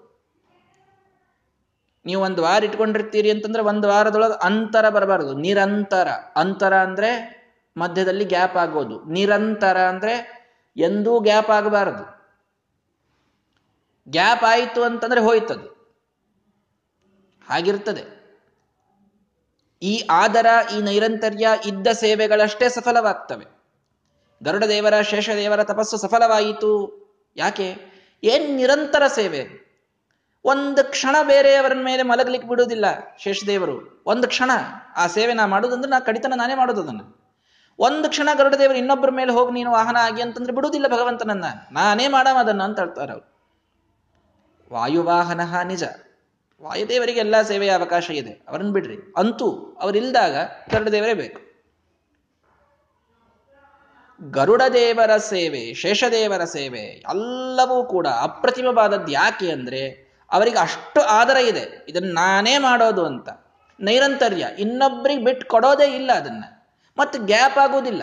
ನೀವು 2.06 2.22
ಒಂದು 2.22 2.42
ವಾರ 2.42 2.64
ಇಟ್ಕೊಂಡಿರ್ತೀರಿ 2.64 3.30
ಅಂತಂದ್ರೆ 3.30 3.62
ಒಂದು 3.62 3.88
ವಾರದೊಳಗೆ 3.88 4.44
ಅಂತರ 4.44 4.88
ಬರಬಾರದು. 4.88 5.32
ನಿರಂತರ. 5.32 6.08
ಅಂತರ 6.36 6.76
ಅಂದ್ರೆ 6.76 7.44
ಮಧ್ಯದಲ್ಲಿ 7.76 8.24
ಗ್ಯಾಪ್ 8.24 8.56
ಆಗೋದು. 8.56 9.04
ನಿರಂತರ 9.04 9.78
ಅಂದ್ರೆ 9.78 10.44
ಎಂದೂ 10.76 11.20
ಗ್ಯಾಪ್ 11.20 11.50
ಆಗಬಾರದು. 11.50 12.14
ಗ್ಯಾಪ್ 14.08 14.44
ಆಯಿತು 14.44 14.82
ಅಂತಂದ್ರೆ 14.82 15.20
ಹೋಯ್ತದು. 15.20 15.74
ಹಾಗಿರ್ತದೆ. 17.48 18.14
ಈ 19.82 20.08
ಆದರ, 20.10 20.46
ಈ 20.78 20.82
ನೈರಂತರ್ಯ 20.82 21.48
ಇದ್ದ 21.66 21.86
ಸೇವೆಗಳಷ್ಟೇ 21.86 22.68
ಸಫಲವಾಗ್ತವೆ. 22.68 23.46
ಗರುಡ 24.44 24.64
ದೇವರ 24.64 25.00
ಶೇಷದೇವರ 25.00 25.64
ತಪಸ್ಸು 25.64 25.96
ಸಫಲವಾಯಿತು. 25.96 27.04
ಯಾಕೆ? 27.36 27.74
ಏನ್ 28.24 28.56
ನಿರಂತರ 28.56 29.06
ಸೇವೆ? 29.06 29.63
ಒಂದು 30.44 30.90
ಕ್ಷಣ 30.90 31.16
ಬೇರೆಯವರ 31.22 31.72
ಮೇಲೆ 31.74 32.02
ಮಲಗಲಿಕ್ಕೆ 32.02 32.48
ಬಿಡುವುದಿಲ್ಲ 32.48 32.84
ಶೇಷದೇವರು. 33.18 34.02
ಒಂದು 34.06 34.28
ಕ್ಷಣ 34.28 34.50
ಆ 34.96 35.06
ಸೇವೆ 35.06 35.34
ನಾ 35.34 35.46
ಮಾಡೋದಂದ್ರೆ 35.46 35.90
ನಾ 35.90 36.00
ಕಡಿತನ 36.00 36.32
ನಾನೇ 36.36 36.54
ಮಾಡೋದು 36.54 36.82
ಅದನ್ನ. 36.82 37.00
ಒಂದು 37.78 38.08
ಕ್ಷಣ 38.08 38.28
ಗರುಡ 38.34 38.54
ದೇವರು 38.54 38.78
ಇನ್ನೊಬ್ಬರ 38.78 39.10
ಮೇಲೆ 39.10 39.32
ಹೋಗಿ 39.32 39.52
ನೀನು 39.52 39.72
ವಾಹನ 39.72 39.96
ಆಗಿ 40.00 40.22
ಅಂತಂದ್ರೆ 40.22 40.54
ಬಿಡುವುದಿಲ್ಲ 40.54 40.88
ಭಗವಂತನನ್ನ. 40.88 41.44
ನಾನೇ 41.72 42.08
ಮಾಡವ 42.08 42.36
ಅದನ್ನ 42.36 42.62
ಅಂತ 42.62 42.78
ಹೇಳ್ತಾರೆ 42.78 43.12
ಅವರು. 43.12 43.34
ವಾಯುವಾಹನ 44.72 45.40
ನಿಜ. 45.62 45.84
ವಾಯುದೇವರಿಗೆ 46.62 47.20
ಎಲ್ಲ 47.20 47.42
ಸೇವೆಯ 47.42 47.70
ಅವಕಾಶ 47.70 48.10
ಇದೆ. 48.10 48.30
ಅವರನ್ನು 48.30 48.72
ಬಿಡ್ರಿ. 48.72 48.96
ಅಂತೂ 49.16 49.78
ಅವರಿಲ್ದಾಗ 49.80 50.36
ಗರುಡದೇವರೇ 50.70 51.14
ಬೇಕು. 51.14 51.44
ಗರುಡ 54.30 54.62
ದೇವರ 54.72 55.16
ಸೇವೆ, 55.16 55.74
ಶೇಷದೇವರ 55.74 56.44
ಸೇವೆ 56.44 56.78
ಎಲ್ಲವೂ 56.78 57.84
ಕೂಡ 57.84 58.06
ಅಪ್ರತಿಮವಾದದ್ದು 58.06 59.12
ಯಾಕೆ 59.12 59.50
ಅಂದ್ರೆ 59.50 60.03
ಅವರಿಗೆ 60.32 60.58
ಅಷ್ಟು 60.58 61.00
ಆದರ 61.00 61.36
ಇದೆ. 61.36 61.86
ಇದನ್ನು 61.88 62.12
ನಾನೇ 62.12 62.58
ಮಾಡೋದು 62.58 63.06
ಅಂತ. 63.06 63.28
ನೈರಂತರ್ಯ 63.80 64.46
ಇನ್ನೊಬ್ಬರಿಗೆ 64.58 65.24
ಬಿಟ್ಟು 65.24 65.48
ಕೊಡೋದೇ 65.48 65.94
ಇಲ್ಲ 65.94 66.10
ಅದನ್ನ. 66.12 66.44
ಮತ್ತೆ 66.98 67.18
ಗ್ಯಾಪ್ 67.18 67.58
ಆಗೋದಿಲ್ಲ 67.58 68.02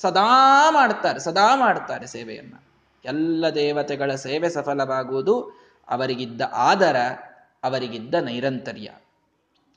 ಸದಾ 0.00 0.70
ಮಾಡ್ತಾರೆ 0.70 1.18
ಸದಾ 1.18 1.56
ಮಾಡ್ತಾರೆ 1.56 2.06
ಸೇವೆಯನ್ನು. 2.06 2.62
ಎಲ್ಲ 3.04 3.44
ದೇವತೆಗಳ 3.54 4.14
ಸೇವೆ 4.14 4.48
ಸಫಲವಾಗುವುದು 4.48 5.60
ಅವರಿಗಿದ್ದ 5.88 6.40
ಆದರ, 6.52 6.96
ಅವರಿಗಿದ್ದ 7.62 8.14
ನೈರಂತರ್ಯ. 8.14 8.90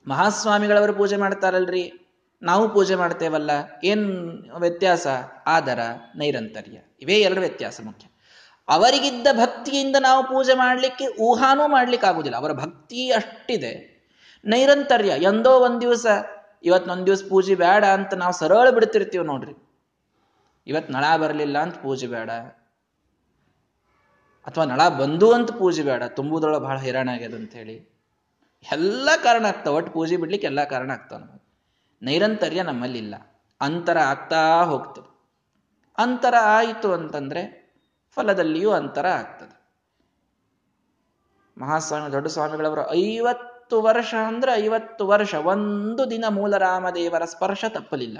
ಮಹಾಸ್ವಾಮಿಗಳವರು 0.08 0.94
ಪೂಜೆ 0.94 1.18
ಮಾಡ್ತಾರಲ್ರಿ? 1.18 2.00
ನಾವು 2.42 2.70
ಪೂಜೆ 2.70 2.96
ಮಾಡ್ತೇವಲ್ಲ. 2.96 3.52
ಏನ್ 3.84 4.32
ವ್ಯತ್ಯಾಸ? 4.60 5.08
ಆದರ, 5.48 5.80
ನೈರಂತರ್ಯ. 6.16 6.78
ಇವೇ 7.02 7.14
ಎರಡು 7.14 7.40
ವ್ಯತ್ಯಾಸ 7.40 7.82
ಮುಖ್ಯ. 7.84 8.08
ಅವರಿಗಿದ್ದ 8.68 9.28
ಭಕ್ತಿಯಿಂದ 9.34 9.96
ನಾವು 10.00 10.24
ಪೂಜೆ 10.24 10.54
ಮಾಡಲಿಕ್ಕೆ 10.54 11.08
ಊಹಾನೂ 11.22 11.68
ಮಾಡ್ಲಿಕ್ಕೆ 11.68 12.08
ಆಗುದಿಲ್ಲ 12.08 12.38
ಅವರ 12.38 12.52
ಭಕ್ತಿ 12.52 13.12
ಅಷ್ಟಿದೆ. 13.12 13.94
ನೈರಂತರ್ಯ, 14.46 15.10
ಎಂದೋ 15.10 15.52
ಒಂದ್ 15.52 15.82
ದಿವಸ 15.82 16.06
ಇವತ್ತೊಂದ್ 16.64 17.06
ದಿವಸ 17.06 17.24
ಪೂಜೆ 17.30 17.56
ಬೇಡ 17.56 17.86
ಅಂತ 17.86 18.14
ನಾವು 18.14 18.34
ಸರಳ 18.34 18.70
ಬಿಡ್ತಿರ್ತೀವಿ 18.70 19.26
ನೋಡ್ರಿ. 19.26 19.54
ಇವತ್ತು 20.68 20.94
ನಳ 20.94 21.18
ಬರಲಿಲ್ಲ 21.18 21.58
ಅಂತ 21.58 21.76
ಪೂಜೆ 21.78 22.08
ಬೇಡ 22.08 22.32
ಅಥವಾ 24.46 24.64
ನಳ 24.64 24.88
ಬಂದು 24.88 25.32
ಅಂತ 25.32 25.52
ಪೂಜೆ 25.52 25.84
ಬೇಡ 25.84 26.04
ತುಂಬುದ್ರೊಳಗೆ 26.04 26.64
ಬಹಳ 26.64 26.78
ಹೈರಾಣ 26.78 27.10
ಆಗ್ಯದ 27.10 27.34
ಅಂತ 27.34 27.54
ಹೇಳಿ. 27.54 27.94
ಎಲ್ಲ 28.72 29.10
ಕಾರಣ 29.24 29.46
ಆಗ್ತಾವ. 29.46 29.74
ಒಟ್ಟು 29.74 29.94
ಪೂಜೆ 29.94 30.18
ಬಿಡ್ಲಿಕ್ಕೆ 30.18 30.46
ಎಲ್ಲ 30.46 30.64
ಕಾರಣ 30.64 30.92
ಆಗ್ತಾವ 30.92 31.20
ನಮಗೆ. 31.20 31.60
ನೈರಂತರ್ಯ 32.02 32.64
ನಮ್ಮಲ್ಲಿಲ್ಲ. 32.64 33.16
ಅಂತರ 33.62 34.00
ಆಗ್ತಾ 34.00 34.64
ಹೋಗ್ತದೆ. 34.64 35.14
ಅಂತರ 35.98 36.34
ಆಯಿತು 36.42 36.94
ಅಂತಂದ್ರೆ 36.94 37.63
ಫಲದಲ್ಲಿಯೂ 38.16 38.72
ಅಂತರ 38.72 39.08
ಆಗ್ತದೆ. 39.08 39.64
ಮಹಾಸ್ವಾಮಿ, 41.58 42.12
ದೊಡ್ಡ 42.12 42.28
ಸ್ವಾಮಿಗಳವರ 42.28 42.80
ಐವತ್ತು 42.94 43.82
ವರ್ಷ 43.82 44.14
ಅಂದ್ರೆ 44.28 44.54
ಐವತ್ತು 44.54 45.08
ವರ್ಷ 45.08 45.36
ಒಂದು 45.36 46.12
ದಿನ 46.12 46.26
ಮೂಲ 46.30 46.58
ರಾಮದೇವರ 46.58 47.26
ಸ್ಪರ್ಶ 47.26 47.66
ತಪ್ಪಲಿಲ್ಲ. 47.70 48.18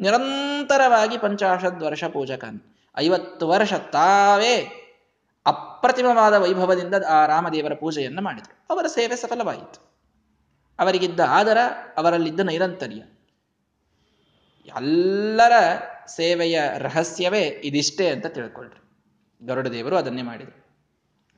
ನಿರಂತರವಾಗಿ 0.00 1.18
ಪಂಚಾಶದ್ 1.18 1.82
ವರ್ಷ 1.82 2.04
ಪೂಜಕನ್. 2.04 2.60
ಐವತ್ತು 2.98 3.48
ವರ್ಷ 3.48 3.74
ತಾವೇ 3.74 4.84
ಅಪ್ರತಿಮವಾದ 5.46 6.34
ವೈಭವದಿಂದ 6.34 6.94
ಆ 7.08 7.26
ರಾಮದೇವರ 7.26 7.74
ಪೂಜೆಯನ್ನು 7.74 8.22
ಮಾಡಿದರು. 8.22 8.66
ಅವರ 8.70 8.86
ಸೇವೆ 8.86 9.16
ಸಫಲವಾಯಿತು. 9.16 9.92
ಅವರಿಗಿದ್ದ 10.78 11.20
ಆದರ, 11.28 11.58
ಅವರಲ್ಲಿದ್ದ 11.96 12.40
ನೈರಂತರ್ಯ. 12.40 13.02
ಎಲ್ಲರ 14.76 15.52
ಸೇವೆಯ 16.06 16.60
ರಹಸ್ಯವೇ 16.78 17.40
ಇದಿಷ್ಟೇ 17.40 18.08
ಅಂತ 18.08 18.26
ತಿಳ್ಕೊಳ್ರಿ 18.26 18.87
ಗರುಡ 19.42 19.66
ದೇವರು 19.66 19.96
ಅದನ್ನೇ 19.96 20.22
ಮಾಡಿದರು. 20.22 20.54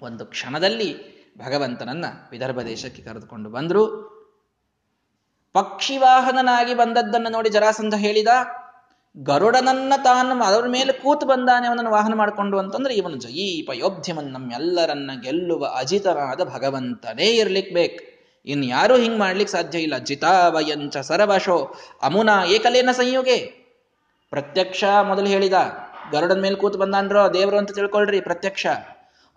ಒಂದು 0.03 0.27
ಕ್ಷಣದಲ್ಲಿ 0.27 0.91
ಭಗವಂತನನ್ನ 1.39 2.05
ವಿದರ್ಭ 2.31 2.61
ದೇಶಕ್ಕೆ 2.61 3.03
ಕರೆದುಕೊಂಡು 3.03 3.51
ಬಂದರು. 3.51 3.83
ಪಕ್ಷಿವಾಹನನಾಗಿ 5.53 6.75
ಬಂದದ್ದನ್ನು 6.75 7.31
ನೋಡಿ 7.31 7.51
ಜರಾಸಂಧ 7.51 7.95
ಹೇಳಿದ, 7.95 8.29
ಗರುಡನನ್ನ 9.17 9.93
ತಾನು 10.05 10.43
ಅದರ 10.43 10.67
ಮೇಲೆ 10.69 10.93
ಕೂತು 10.93 11.27
ಬಂದಾನೆ 11.27 11.67
ಅವನನ್ನು 11.67 11.91
ವಾಹನ 11.91 12.15
ಮಾಡಿಕೊಂಡು 12.15 12.59
ಅಂತಂದ್ರೆ 12.59 12.95
ಇವನು 12.95 13.17
ಜಯೀಪ 13.17 13.71
ಯೋಧ್ಯಮನ್ 13.75 14.33
ನಮ್ಮೆಲ್ಲರನ್ನ 14.33 15.11
ಗೆಲ್ಲುವ 15.23 15.67
ಅಜಿತನಾದ 15.77 16.45
ಭಗವಂತನೇ 16.45 17.27
ಇರ್ಲಿಕ್ 17.27 17.75
ಬೇಕು. 17.75 18.03
ಇನ್ 18.47 18.65
ಯಾರು 18.65 18.97
ಹಿಂಗ್ 18.97 19.19
ಮಾಡ್ಲಿಕ್ಕೆ 19.19 19.53
ಸಾಧ್ಯ 19.53 19.79
ಇಲ್ಲ. 19.79 19.99
ಜಿತಾವಯಂಚ 19.99 20.97
ಸರವಶೋ 20.97 21.75
ಅಮುನಾ 22.03 22.45
ಏಕಲೇನ 22.45 22.91
ಸಂಯೋಗೆ. 22.93 23.39
ಪ್ರತ್ಯಕ್ಷ 24.31 24.85
ಮೊದಲು 25.03 25.27
ಹೇಳಿದ 25.27 25.53
ಗರುಡನ 26.13 26.41
ಮೇಲೆ 26.41 26.57
ಕೂತು 26.57 26.79
ಬಂದಾನ್ರೋ, 26.79 27.29
ದೇವರು 27.29 27.59
ಅಂತ 27.59 27.73
ತಿಳ್ಕೊಳ್ರಿ, 27.73 28.21
ಪ್ರತ್ಯಕ್ಷ. 28.21 28.67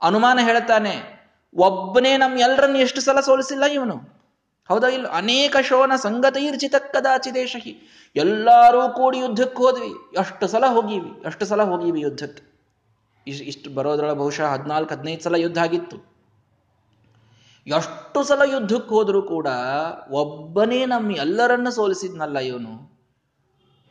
ಅನುಮಾನ 0.01 0.39
ಹೇಳ್ತಾನೆ 0.41 1.23
ಒಬ್ಬನೇ 1.55 2.17
ನಮ್ 2.17 2.37
ಎಲ್ಲರನ್ನು 2.37 2.77
ಎಷ್ಟು 2.77 3.01
ಸಲ 3.01 3.19
ಸೋಲಿಸಿಲ್ಲ 3.19 3.65
ಇವನು? 3.65 4.23
ಹೌದಾ 4.67 4.87
ಇಲ್ಲ 4.87 5.07
ಅನೇಕ 5.07 5.55
ಶೋನ 5.61 5.91
ಸಂಗತೈರ್ಜಿತ 5.95 6.75
ಕದಾಚಿದೇಶಹಿ 6.75 8.03
ಎಲ್ಲರೂ 8.15 8.89
ಕೂಡಿ 8.89 9.17
ಯುದ್ಧಕ್ಕೆ 9.17 9.57
ಹೋದ್ವಿ. 9.57 10.19
ಎಷ್ಟು 10.19 10.47
ಸಲ 10.47 10.65
ಹೋಗಿವಿ? 10.65 11.09
ಎಷ್ಟು 11.25 11.45
ಸಲ 11.45 11.63
ಹೋಗಿವಿ 11.63 12.01
ಯುದ್ಧಕ್ಕೆ? 12.01 12.53
ಇಷ್ಟು 13.27 13.45
ಇಷ್ಟು 13.45 13.69
ಬರೋದ್ರೊಳಗೆ 13.69 14.17
ಬಹುಶಃ 14.17 14.45
ಹದಿನಾಲ್ಕು, 14.45 14.95
ಹದಿನೈದು 14.95 15.21
ಸಲ 15.21 15.35
ಯುದ್ಧ 15.35 15.57
ಆಗಿತ್ತು. 15.57 16.13
ಎಷ್ಟು 17.67 18.23
ಸಲ 18.23 18.41
ಯುದ್ಧಕ್ಕೆ 18.51 18.89
ಹೋದರೂ 18.89 19.21
ಕೂಡ 19.21 19.47
ಒಬ್ಬನೇ 20.11 20.85
ನಮ್ಮ 20.85 21.17
ಎಲ್ಲರನ್ನ 21.17 21.69
ಸೋಲಿಸಿದ್ನಲ್ಲ 21.69 22.37
ಇವನು? 22.37 22.93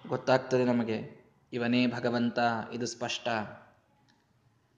ಗೊತ್ತಾಗ್ತದೆ 0.09 0.65
ನಮಗೆ. 0.65 1.22
ಇವನೇ 1.53 1.87
ಭಗವಂತ, 1.87 2.39
ಇದು 2.73 2.87
ಸ್ಪಷ್ಟ. 2.87 3.29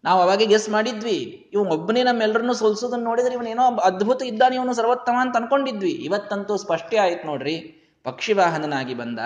ನಾವು 0.05 0.23
ಅವಾಗ 0.23 0.39
ಗೆಸ್ 0.39 0.69
ಮಾಡಿದ್ವಿ 0.69 1.51
ಇವ್ 1.53 1.67
ಒಬ್ಬನೇ 1.69 2.03
ನಮ್ಮೆಲ್ಲರನ್ನೂ 2.03 2.53
ಸೋಲ್ಸೋದನ್ನ 2.53 3.05
ನೋಡಿದ್ರೆ 3.05 3.35
ಇವನೇನೋ 3.35 3.77
ಅದ್ಭುತ 3.77 4.23
ಇದ್ದಾನೆ, 4.23 4.57
ಇವನು 4.57 4.75
ಸರ್ವೋತ್ತಮ 4.75 5.13
ಅಂತ 5.21 5.37
ಅನ್ಕೊಂಡಿದ್ವಿ. 5.37 5.91
ಇವತ್ತಂತೂ 5.91 6.57
ಸ್ಪಷ್ಟ 6.57 6.95
ಆಯ್ತು 7.03 7.27
ನೋಡ್ರಿ. 7.27 7.57
ಪಕ್ಷಿ 8.05 8.33
ವಾಹನನಾಗಿ 8.33 8.95
ಬಂದ. 8.95 9.19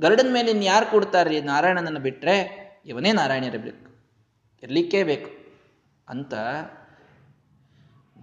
ಗರುಡನ 0.00 0.26
ಮೇಲೆ 0.32 0.50
ಇನ್ 0.50 0.64
ಯಾರು 0.64 0.90
ಕೊಡ್ತಾರ್ರಿ 0.90 1.40
ನಾರಾಯಣನನ್ನು 1.40 2.00
ಬಿಟ್ರೆ, 2.00 2.36
ಇವನೇ 2.86 3.12
ನಾರಾಯಣರಿರ್ಬೇಕು 3.12 3.86
ಇರಲಿಕ್ಕೇ 4.62 5.02
ಬೇಕು. 5.02 5.30
ಅಂತ 6.08 6.34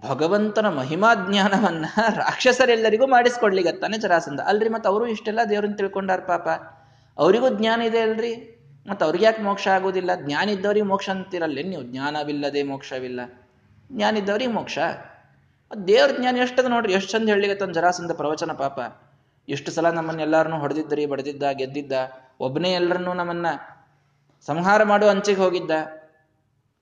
ಭಗವಂತನ 0.08 0.68
ಮಹಿಮಾ 0.68 1.14
ಜ್ಞಾನವನ್ನ 1.14 1.84
ರಾಕ್ಷಸರೆಲ್ಲರಿಗೂ 2.14 3.06
ಮಾಡಿಸ್ಕೊಡ್ಲಿಗತ್ತಾನೆ 3.06 3.98
ಜರಾಸಂದ 3.98 4.40
ಅಲ್ರಿ 4.40 4.68
ಮತ್ತೆ 4.68 4.88
ಅವರು 4.88 5.06
ಇಷ್ಟೆಲ್ಲ 5.06 5.40
ದೇವ್ರನ್ನ 5.50 5.74
ತಿಳ್ಕೊಂಡಾರ 5.74 6.20
ಪಾಪ. 6.20 6.48
ಅವರಿಗೂ 7.18 7.48
ಜ್ಞಾನ 7.48 7.82
ಇದೆ 7.82 8.00
ಅಲ್ರಿ. 8.00 8.50
ಮತ್ತು 8.90 9.04
ಅವ್ರಿಗೆ 9.04 9.24
ಯಾಕೆ 9.24 9.42
ಮೋಕ್ಷ 9.42 9.68
ಆಗೋದಿಲ್ಲ? 9.68 10.10
ಜ್ಞಾನ 10.14 10.48
ಇದ್ದವ್ರಿಗೆ 10.48 10.86
ಮೋಕ್ಷ 10.86 11.10
ಅಂತಿರಲ್ಲ 11.10 11.58
ನೀವು 11.68 11.82
ಜ್ಞಾನವಿಲ್ಲದೆ 11.82 12.62
ಮೋಕ್ಷವಿಲ್ಲ? 12.62 13.20
ಜ್ಞಾನ 13.92 14.16
ಇದ್ದವ್ರಿಗೆ 14.16 14.52
ಮೋಕ್ಷ. 14.52 14.78
ದೇವ್ರ 15.86 16.16
ಜ್ಞಾನ 16.16 16.36
ಎಷ್ಟದ 16.36 16.64
ನೋಡ್ರಿ. 16.64 16.92
ಎಷ್ಟು 16.92 17.12
ಚಂದ 17.12 17.28
ಹೇಳಿಗತ್ತ 17.28 17.64
ಜರಾಸಂದ 17.64 18.10
ಪ್ರವಚನ 18.10 18.52
ಪಾಪ. 18.52 18.80
ಎಷ್ಟು 19.48 19.70
ಸಲ 19.70 19.90
ನಮ್ಮನ್ನೆಲ್ಲರನ್ನು 19.90 20.58
ಹೊಡೆದಿದ್ದರಿ 20.58 21.06
ಬಡದಿದ್ದ, 21.06 21.42
ಗೆದ್ದಿದ್ದ. 21.52 21.92
ಒಬ್ಬನೇ 22.40 22.72
ಎಲ್ಲರನ್ನೂ 22.72 23.14
ನಮ್ಮನ್ನ 23.14 23.46
ಸಂಹಾರ 24.46 24.82
ಮಾಡುವ 24.82 25.10
ಅಂಚಿಗೆ 25.10 25.40
ಹೋಗಿದ್ದ. 25.40 25.70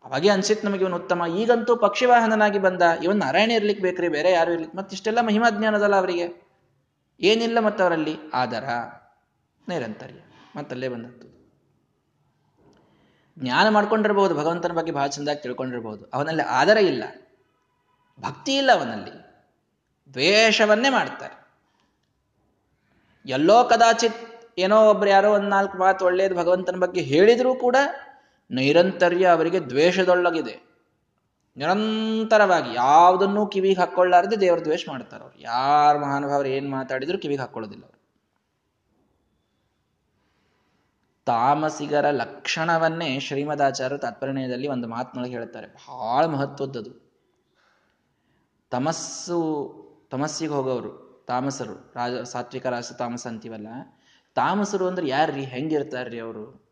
ಅವಾಗೆ 0.05 0.29
ಅನ್ಸಿತ್ 0.29 0.65
ನಮಗೆ 0.65 0.81
ಇವನು 0.81 0.97
ಉತ್ತಮ. 0.97 1.23
ಈಗಂತೂ 1.37 1.77
ಪಕ್ಷಿವಾಹನನಾಗಿ 1.77 2.59
ಬಂದ. 2.59 2.83
ಇವನ್ 3.03 3.17
ನಾರಾಯಣ 3.17 3.51
ಇರ್ಲಿಕ್ಕೆ 3.51 3.83
ಬೇಕ್ರಿ, 3.83 4.09
ಬೇರೆ 4.09 4.31
ಯಾರು 4.31 4.53
ಇರ್ಲಿಕ್ಕೆ 4.53 4.79
ಮತ್ತಿಷ್ಟೆಲ್ಲ 4.79 5.21
ಮಹಿಮಾ 5.21 5.51
ಜ್ಞಾನದಲ್ಲ 5.51 5.97
ಅವರಿಗೆ. 5.97 6.49
ಏನಿಲ್ಲ 7.21 7.59
ಮತ್ತವರಲ್ಲಿ 7.61 8.17
ಆದರ. 8.35 8.65
ನೈರಂತರ್ಯ. 9.69 10.21
ಮತ್ತಲ್ಲೇ 10.57 10.89
ಬಂದದ್ದು. 10.89 11.33
ಜ್ಞಾನ 13.39 13.69
ಮಾಡ್ಕೊಂಡಿರ್ಬೋದು, 13.69 14.35
ಭಗವಂತನ 14.35 14.73
ಬಗ್ಗೆ 14.73 14.93
ಭಾಳ 14.93 15.07
ಚಂದಾಗಿ 15.07 15.43
ತಿಳ್ಕೊಂಡಿರ್ಬೋದು. 15.43 16.05
ಅವನಲ್ಲಿ 16.05 16.43
ಆದರ 16.43 16.77
ಇಲ್ಲ. 16.77 17.05
ಭಕ್ತಿ 18.21 18.57
ಇಲ್ಲ 18.57 18.73
ಅವನಲ್ಲಿ. 18.73 19.23
ದ್ವೇಷವನ್ನೇ 20.13 20.89
ಮಾಡ್ತಾರೆ. 20.89 21.43
ಎಲ್ಲೋ 23.27 23.65
ಕದಾಚಿತ್ 23.65 24.17
ಏನೋ 24.59 24.91
ಒಬ್ರು 24.91 25.11
ಯಾರೋ 25.11 25.35
ಒಂದ್ 25.35 25.51
ನಾಲ್ಕು 25.51 25.79
ಮಾತು 25.79 26.05
ಒಳ್ಳೆಯದು 26.05 26.35
ಭಗವಂತನ 26.35 26.77
ಬಗ್ಗೆ 26.77 27.01
ಹೇಳಿದ್ರೂ 27.01 27.55
ಕೂಡ 27.55 27.77
ನೈರಂತರ್ಯ 28.51 29.27
ಅವರಿಗೆ 29.27 29.61
ದ್ವೇಷದೊಳಗಿದೆ. 29.61 30.73
ನಿರಂತರವಾಗಿ 31.57 32.75
ಯಾವುದನ್ನೂ 32.75 33.47
ಕಿವಿಗೆ 33.47 33.81
ಹಾಕೊಳ್ಳಾರದೆ 33.81 34.41
ದೇವರ 34.41 34.59
ದ್ವೇಷ 34.59 34.89
ಮಾಡ್ತಾರೆ 34.89 35.25
ಅವ್ರು. 35.25 35.41
ಯಾರು 35.41 35.99
ಮಹಾನುಭಾವರು 35.99 36.49
ಏನು 36.49 36.71
ಮಾತಾಡಿದ್ರು 36.71 37.19
ಕಿವಿಗೆ 37.19 37.41
ಹಾಕೊಳ್ಳೋದಿಲ್ಲ 37.41 37.85
ಅವರು 37.85 38.03
ತಾಮಸಿಗರ 41.25 42.11
ಲಕ್ಷಣವನ್ನೇ 42.11 43.21
ಶ್ರೀಮದಾಚಾರ್ಯ 43.21 43.99
ತಾತ್ಪರ್ಯದಲ್ಲಿ 43.99 44.69
ಒಂದು 44.69 44.89
ಮಾತಿನೊಳಗೆ 44.89 45.33
ಹೇಳ್ತಾರೆ 45.33 45.67
ಬಹಳ 45.67 46.25
ಮಹತ್ವದ್ದದು. 46.25 47.13
ತಮಸ್ಸು, 48.71 49.39
ತಮಸ್ಸಿಗೆ 50.11 50.53
ಹೋಗೋರು 50.53 51.25
ತಾಮಸರು, 51.29 51.93
ರಾಜ, 51.97 52.13
ಸಾತ್ವಿಕ 52.13 52.67
ರಾಸ 52.67 52.93
ತಾಮಸ 52.93 53.27
ಅಂತೀವಲ್ಲ, 53.27 53.69
ತಾಮಸರು 54.35 54.87
ಅಂದ್ರೆ 54.87 55.09
ಯಾರ್ರಿ? 55.09 55.45
ಹೆಂಗಿರ್ತಾರ್ರಿ 55.45 56.21
ಅವರು? 56.21 56.63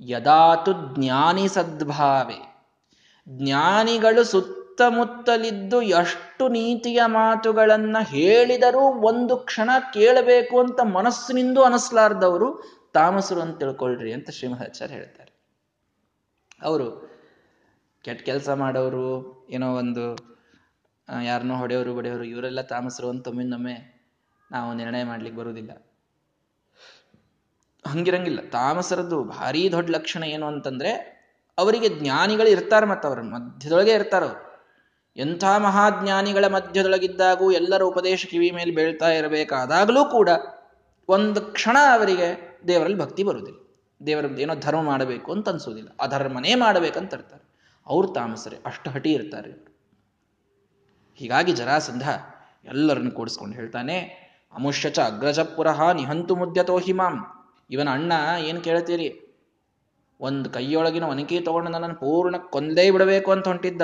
ಯದಾತು 0.00 0.96
ಜ್ಞಾನಿ 0.96 1.48
ಸದ್ಭಾವೆ. 1.48 2.66
ಜ್ಞಾನಿಗಳು 3.28 4.24
ಸುತ್ತಮುತ್ತಲಿದ್ದು 4.74 5.82
ಎಷ್ಟು 5.82 6.48
ನೀತಿಯ 6.48 7.00
ಮಾತುಗಳನ್ನು 7.06 8.04
ಹೇಳಿದರೂ 8.04 8.80
ಒಂದು 8.80 9.36
ಕ್ಷಣ 9.36 9.70
ಕೇಳಬೇಕು 9.92 10.60
ಅಂತ 10.60 10.80
ಮನಸ್ಸಿನಿಂದ 10.80 11.58
ಅನಿಸ್ಲಾರ್ದವರು 11.66 12.48
ತಾಮಸರು 12.94 13.40
ಅಂತ 13.40 13.58
ತಿಳ್ಕೊಳ್ರಿ 13.58 14.12
ಅಂತ 14.12 14.30
ಶ್ರೀಮಹಾಚಾರ್ಯ 14.30 14.94
ಹೇಳ್ತಾರೆ. 14.94 15.32
ಅವರು 16.62 16.86
ಕೆಟ್ಟ 18.04 18.22
ಕೆಲಸ 18.24 18.48
ಮಾಡೋರು, 18.48 19.46
ಏನೋ 19.50 19.74
ಒಂದು 19.74 20.16
ಯಾರನ್ನೋ 21.24 21.56
ಹೊಡೆಯೋರು, 21.56 21.94
ಬಡಿಯೋರು, 21.94 22.24
ಇವರೆಲ್ಲ 22.24 22.60
ತಾಮಸರು 22.60 23.08
ಅಂತ 23.08 23.28
ಒಮ್ಮಿಂದೊಮ್ಮೆ 23.28 23.76
ನಾವು 24.50 24.74
ನಿರ್ಣಯ 24.74 25.04
ಮಾಡ್ಲಿಕ್ಕೆ 25.04 25.40
ಬರುವುದಿಲ್ಲ. 25.40 25.70
ಹಂಗಿರಂಗಿಲ್ಲ. 27.86 28.50
ತಾಮಸರದ್ದು 28.50 29.24
ಭಾರಿ 29.24 29.72
ದೊಡ್ಡ 29.72 29.90
ಲಕ್ಷಣ 29.90 30.24
ಏನು 30.24 30.46
ಅಂತಂದ್ರೆ 30.46 30.92
ಅವರಿಗೆ 31.58 31.88
ಜ್ಞಾನಿಗಳು 31.88 32.48
ಇರ್ತಾರೆ 32.48 32.86
ಮತ್ತು 32.86 33.08
ಅವ್ರ 33.08 33.20
ಮಧ್ಯದೊಳಗೆ 33.20 33.90
ಇರ್ತಾರವ್ರು. 33.90 34.53
ಎಂಥ 35.16 35.44
ಮಹಾಜ್ಞಾನಿಗಳ 35.58 36.44
ಮಧ್ಯದೊಳಗಿದ್ದಾಗೂ 36.46 37.46
ಎಲ್ಲರ 37.52 37.82
ಉಪದೇಶ 37.82 38.26
ಕಿವಿ 38.30 38.48
ಮೇಲೆ 38.50 38.72
ಬೀಳ್ತಾ 38.74 39.08
ಇರಬೇಕಾದಾಗಲೂ 39.08 40.04
ಕೂಡ 40.04 40.28
ಒಂದು 41.08 41.40
ಕ್ಷಣ 41.56 41.76
ಅವರಿಗೆ 41.92 42.28
ದೇವರಲ್ಲಿ 42.68 42.98
ಭಕ್ತಿ 42.98 43.22
ಬರುವುದಿಲ್ಲ. 43.22 43.58
ದೇವರ 44.00 44.26
ಏನೋ 44.44 44.54
ಧರ್ಮ 44.54 44.80
ಮಾಡಬೇಕು 44.82 45.28
ಅಂತ 45.32 45.48
ಅನ್ಸೋದಿಲ್ಲ 45.48 45.90
ಅಧರ್ಮನೇ 46.00 46.54
ಮಾಡಬೇಕಂತ 46.54 47.14
ಇರ್ತಾರೆ 47.14 47.44
ಅವ್ರು 47.86 48.08
ತಾಮಸರೇ, 48.08 48.56
ಅಷ್ಟು 48.66 48.88
ಹಟಿ 48.90 49.10
ಇರ್ತಾರೆ. 49.12 49.50
ಹೀಗಾಗಿ 51.18 51.52
ಜರಾಸಂಧ 51.52 52.06
ಎಲ್ಲರನ್ನು 52.64 53.10
ಕೂಡಿಸ್ಕೊಂಡು 53.10 53.54
ಹೇಳ್ತಾನೆ, 53.54 53.96
ಅಮುಷ್ಯಚ 54.54 54.98
ಅಗ್ರಜ 55.00 55.40
ಪುರಃ 55.56 55.80
ನಿಹಂತು 55.92 56.34
ಮುದ್ಯತೋ 56.36 56.76
ಹಿಮಾಂ 56.78 57.16
ಇವನ 57.70 57.88
ಅಣ್ಣ 57.88 58.12
ಏನು 58.48 58.60
ಕೇಳ್ತೀರಿ? 58.60 59.08
ಒಂದು 60.20 60.50
ಕೈಯೊಳಗಿನ 60.50 61.04
ಒನಕಿ 61.04 61.40
ತಗೊಂಡು 61.40 61.70
ನನ್ನನ್ನು 61.70 61.96
ಪೂರ್ಣ 61.96 62.36
ಕೊಂದೇ 62.36 62.90
ಬಿಡಬೇಕು 62.90 63.30
ಅಂತ 63.32 63.46
ಹೊಂಟಿದ್ದ 63.48 63.82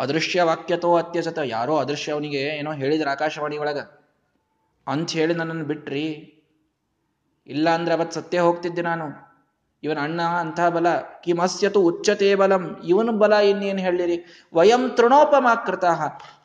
ಅದೃಶ್ಯ 0.00 0.42
ವಾಕ್ಯತೋ 0.42 0.96
ಅತ್ಯಸತ. 0.96 1.38
ಯಾರೋ 1.44 1.76
ಅದೃಶ್ಯ 1.76 2.12
ಅವನಿಗೆ 2.12 2.36
ಏನೋ 2.36 2.72
ಹೇಳಿದ್ರು 2.72 3.10
ಆಕಾಶವಾಣಿ 3.10 3.58
ಒಳಗ. 3.58 3.78
ಅಂತ 4.86 5.10
ಹೇಳಿ 5.10 5.34
ನನ್ನನ್ನು 5.34 5.64
ಬಿಟ್ರಿ. 5.64 6.36
ಇಲ್ಲ 7.46 7.70
ಅಂದ್ರೆ 7.70 7.94
ಅವತ್ತು 7.94 8.20
ಸತ್ಯ 8.20 8.40
ಹೋಗ್ತಿದ್ದೆ 8.40 8.82
ನಾನು. 8.82 9.30
ಇವನ 9.82 9.98
ಅಣ್ಣ 10.00 10.22
ಅಂಥ 10.22 10.60
ಬಲ. 10.60 10.86
ಕಿಮಸ್ಯತು 11.24 11.80
ಉಚ್ಚತೆ 11.80 12.34
ಬಲಂ. 12.34 12.80
ಇವನು 12.84 13.12
ಬಲ 13.12 13.32
ಇನ್ನೇನು 13.32 13.78
ಹೇಳಿರಿ? 13.78 14.48
ವಯಂ 14.54 14.90
ತೃಣೋಪಮಾಕೃತ 14.90 15.84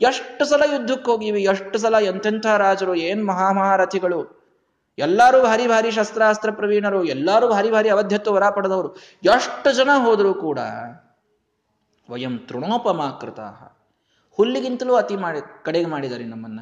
ಎಷ್ಟು 0.01 0.45
ಸಲ 0.45 0.61
ಯುದ್ಧಕ್ಕೆ 0.73 1.11
ಹೋಗಿವಿ? 1.11 1.43
ಎಷ್ಟು 1.43 1.77
ಸಲ 1.77 1.95
ಎಂತೆಂಥ 2.01 2.45
ರಾಜರು? 2.45 2.95
ಏನ್ 2.95 3.27
ಮಹಾಮಹಾರಥಿಗಳು? 3.27 4.45
ಎಲ್ಲರೂ 4.97 5.43
ಭಾರಿ 5.43 5.67
ಭಾರಿ 5.67 5.91
ಶಸ್ತ್ರಾಸ್ತ್ರ 5.91 6.51
ಪ್ರವೀಣರು. 6.51 7.03
ಎಲ್ಲರೂ 7.03 7.49
ಭಾರಿ 7.49 7.71
ಭಾರಿ 7.71 7.89
ಅವಧ್ಯತ್ವ 7.89 8.31
ವರ 8.31 8.49
ಪಡೆದವರು. 8.49 8.95
ಎಷ್ಟು 9.23 9.71
ಜನ 9.75 9.89
ಹೋದರೂ 10.03 10.33
ಕೂಡ 10.33 10.59
ವಯಂ 12.09 12.37
ತೃಣೋಪಮಾಕೃತ 12.37 13.39
ಹುಲ್ಲಿಗಿಂತಲೂ 14.31 14.95
ಅತಿ 14.95 15.15
ಮಾಡಿ 15.15 15.63
ಕಡೆಗೆ 15.63 15.85
ಮಾಡಿದ್ದಾರೆ 15.85 16.23
ನಮ್ಮನ್ನ. 16.23 16.59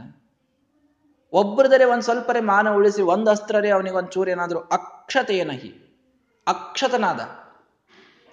ಒಬ್ಬರದರೆ 1.33 1.85
ಒಂದ್ 1.85 2.03
ಸ್ವಲ್ಪರೇ 2.03 2.39
ಮಾನ 2.39 2.69
ಉಳಿಸಿ 2.69 3.01
ಒಂದ್ 3.01 3.29
ಅಸ್ತ್ರರೇ 3.29 3.69
ಅವನಿಗೆ 3.69 3.95
ಒಂದ್ 3.95 4.09
ಚೂರು 4.09 4.31
ಏನಾದರೂ 4.31 4.59
ಅಕ್ಷತೆಯನಹಿ 4.59 5.99
ಅಕ್ಷತನಾದ. 6.47 7.19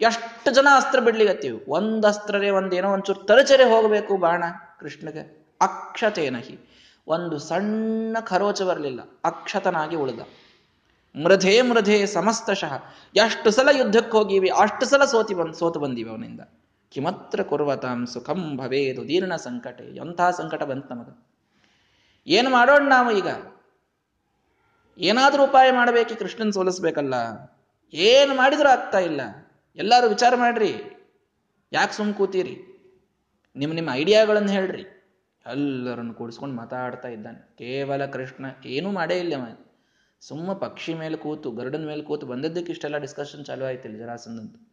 ಎಷ್ಟು 0.00 0.50
ಜನ 0.50 0.68
ಅಸ್ತ್ರ 0.76 1.00
ಬಿಡ್ಲಿಗತ್ತೀವಿ? 1.00 1.64
ಒಂದ್ 1.68 2.06
ಅಸ್ತ್ರರೇ 2.06 2.50
ಒಂದೇನೋ 2.50 2.92
ಒಂಚೂರು 2.92 3.20
ತರಚರೆ 3.20 3.64
ಹೋಗಬೇಕು 3.64 4.16
ಬಾಣ 4.16 4.44
ಕೃಷ್ಣಗೆ. 4.80 5.20
ಅಕ್ಷತೇನಹಿ 5.60 6.58
ಒಂದು 7.06 7.38
ಸಣ್ಣ 7.38 8.16
ಖರೋಚ 8.20 8.62
ಬರಲಿಲ್ಲ. 8.62 9.00
ಅಕ್ಷತನಾಗಿ 9.24 9.96
ಉಳಿದ. 9.96 10.20
ಮೃಧೇ 11.22 11.62
ಮೃಧೇ 11.62 12.06
ಸಮಸ್ತಶಃ. 12.06 12.72
ಎಷ್ಟು 13.16 13.50
ಸಲ 13.50 13.68
ಯುದ್ಧಕ್ಕೆ 13.72 14.10
ಹೋಗಿವಿ 14.10 14.48
ಅಷ್ಟು 14.48 14.86
ಸಲ 14.86 15.04
ಸೋತಿ 15.04 15.34
ಬಂದ್, 15.34 15.54
ಸೋತು 15.54 15.80
ಬಂದೀವಿ 15.80 16.10
ಅವನಿಂದ. 16.10 16.40
ಕಿಮತ್ರ 16.90 17.42
ಕುರ್ವತಾಂ 17.42 18.06
ಸುಖಂ 18.06 18.56
ಭವೇದು 18.56 19.08
ದೀರ್ಣ 19.08 19.36
ಸಂಕಟ, 19.36 19.80
ಎಂಥ 19.80 20.20
ಸಂಕಟ 20.36 20.62
ಬಂತು 20.62 20.94
ನಮಗೆ. 20.94 21.30
ಏನು 22.26 22.50
ಮಾಡೋಣ 22.50 22.88
ನಾವು 22.88 23.10
ಈಗ? 23.10 23.28
ಏನಾದರೂ 24.98 25.44
ಉಪಾಯ 25.44 25.72
ಮಾಡಬೇಕು 25.72 26.18
ಕೃಷ್ಣನ್ 26.18 26.52
ಸೋಲಿಸ್ಬೇಕಲ್ಲ? 26.52 27.14
ಏನು 27.94 28.34
ಮಾಡಿದರೂ 28.34 28.68
ಆಗ್ತಾ 28.68 28.98
ಇಲ್ಲ. 28.98 29.20
ಎಲ್ಲರೂ 29.76 30.08
ವಿಚಾರ 30.08 30.36
ಮಾಡ್ರಿ. 30.36 30.74
ಯಾಕೆ 31.72 31.92
ಸುಮ್ 31.92 32.14
ಕೂತೀರಿ? 32.14 32.58
ನಿಮ್ಮ 33.56 33.74
ನಿಮ್ಮ 33.74 33.90
ಐಡಿಯಾಗಳನ್ನು 33.92 34.48
ಹೇಳ್ರಿ. 34.48 34.82
ಎಲ್ಲರನ್ನು 35.46 36.14
ಕೂಡಿಸ್ಕೊಂಡು 36.14 36.56
ಮಾತಾಡ್ತಾ 36.56 37.08
ಇದ್ದಾನೆ. 37.08 37.38
ಕೇವಲ 37.38 38.06
ಕೃಷ್ಣ, 38.06 38.46
ಏನೂ 38.64 38.90
ಮಾಡೇ 38.90 39.18
ಇಲ್ಲ 39.18 39.34
ಸುಮ್ಮ 40.20 40.52
ಪಕ್ಷಿ 40.52 40.94
ಮೇಲೆ 40.94 41.16
ಕೂತು, 41.16 41.52
ಗರುಡನ 41.52 41.86
ಮೇಲೆ 41.86 42.02
ಕೂತು 42.02 42.26
ಬಂದದ್ದಕ್ಕೆ 42.26 42.72
ಇಷ್ಟೆಲ್ಲ 42.72 42.98
ಡಿಸ್ಕಷನ್ 42.98 43.44
ಚಾಲೂ 43.44 43.64
ಆಯ್ತಿಲ್ಲ 43.64 43.96
ಜರಾಸಂದಂತ 43.96 44.69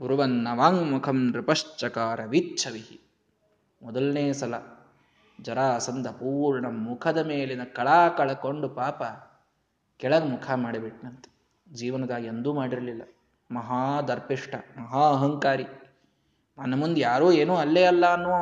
ಗುರುವನ್ನ 0.00 0.48
ವಾಂಗ್ಮುಖಂ 0.52 1.30
ನೃಪಶ್ಚಕಾರ 1.32 2.24
ವಿಚ್ಛವಿಹಿ 2.24 3.00
ಮೊದಲನೇ 3.82 4.32
ಸಲ 4.32 4.54
ಜರಾಸಂಧ 5.42 6.08
ಪೂರ್ಣ 6.08 6.66
ಮುಖದ 6.66 7.18
ಮೇಲಿನ 7.18 7.64
ಕಳಾ 7.64 8.08
ಕಳಕೊಂಡು 8.08 8.68
ಪಾಪ 8.68 9.02
ಕೆಳಗೆ 9.96 10.24
ಮುಖ 10.24 10.50
ಮಾಡಿಬಿಟ್ನಂತೆ. 10.50 11.48
ಜೀವನದಾಗ 11.72 12.24
ಎಂದೂ 12.24 12.52
ಮಾಡಿರಲಿಲ್ಲ. 12.52 13.02
ಮಹಾ 13.50 14.00
ದರ್ಪಿಷ್ಟ 14.00 14.54
ಮಹಾ 14.54 15.08
ಅಹಂಕಾರಿ 15.10 15.64
ನನ್ನ 16.58 16.80
ಮುಂದೆ 16.80 17.00
ಯಾರೂ 17.00 17.32
ಏನೂ 17.32 17.56
ಅಲ್ಲೇ 17.56 17.84
ಅಲ್ಲ 17.84 18.06
ಅನ್ನುವ. 18.06 18.34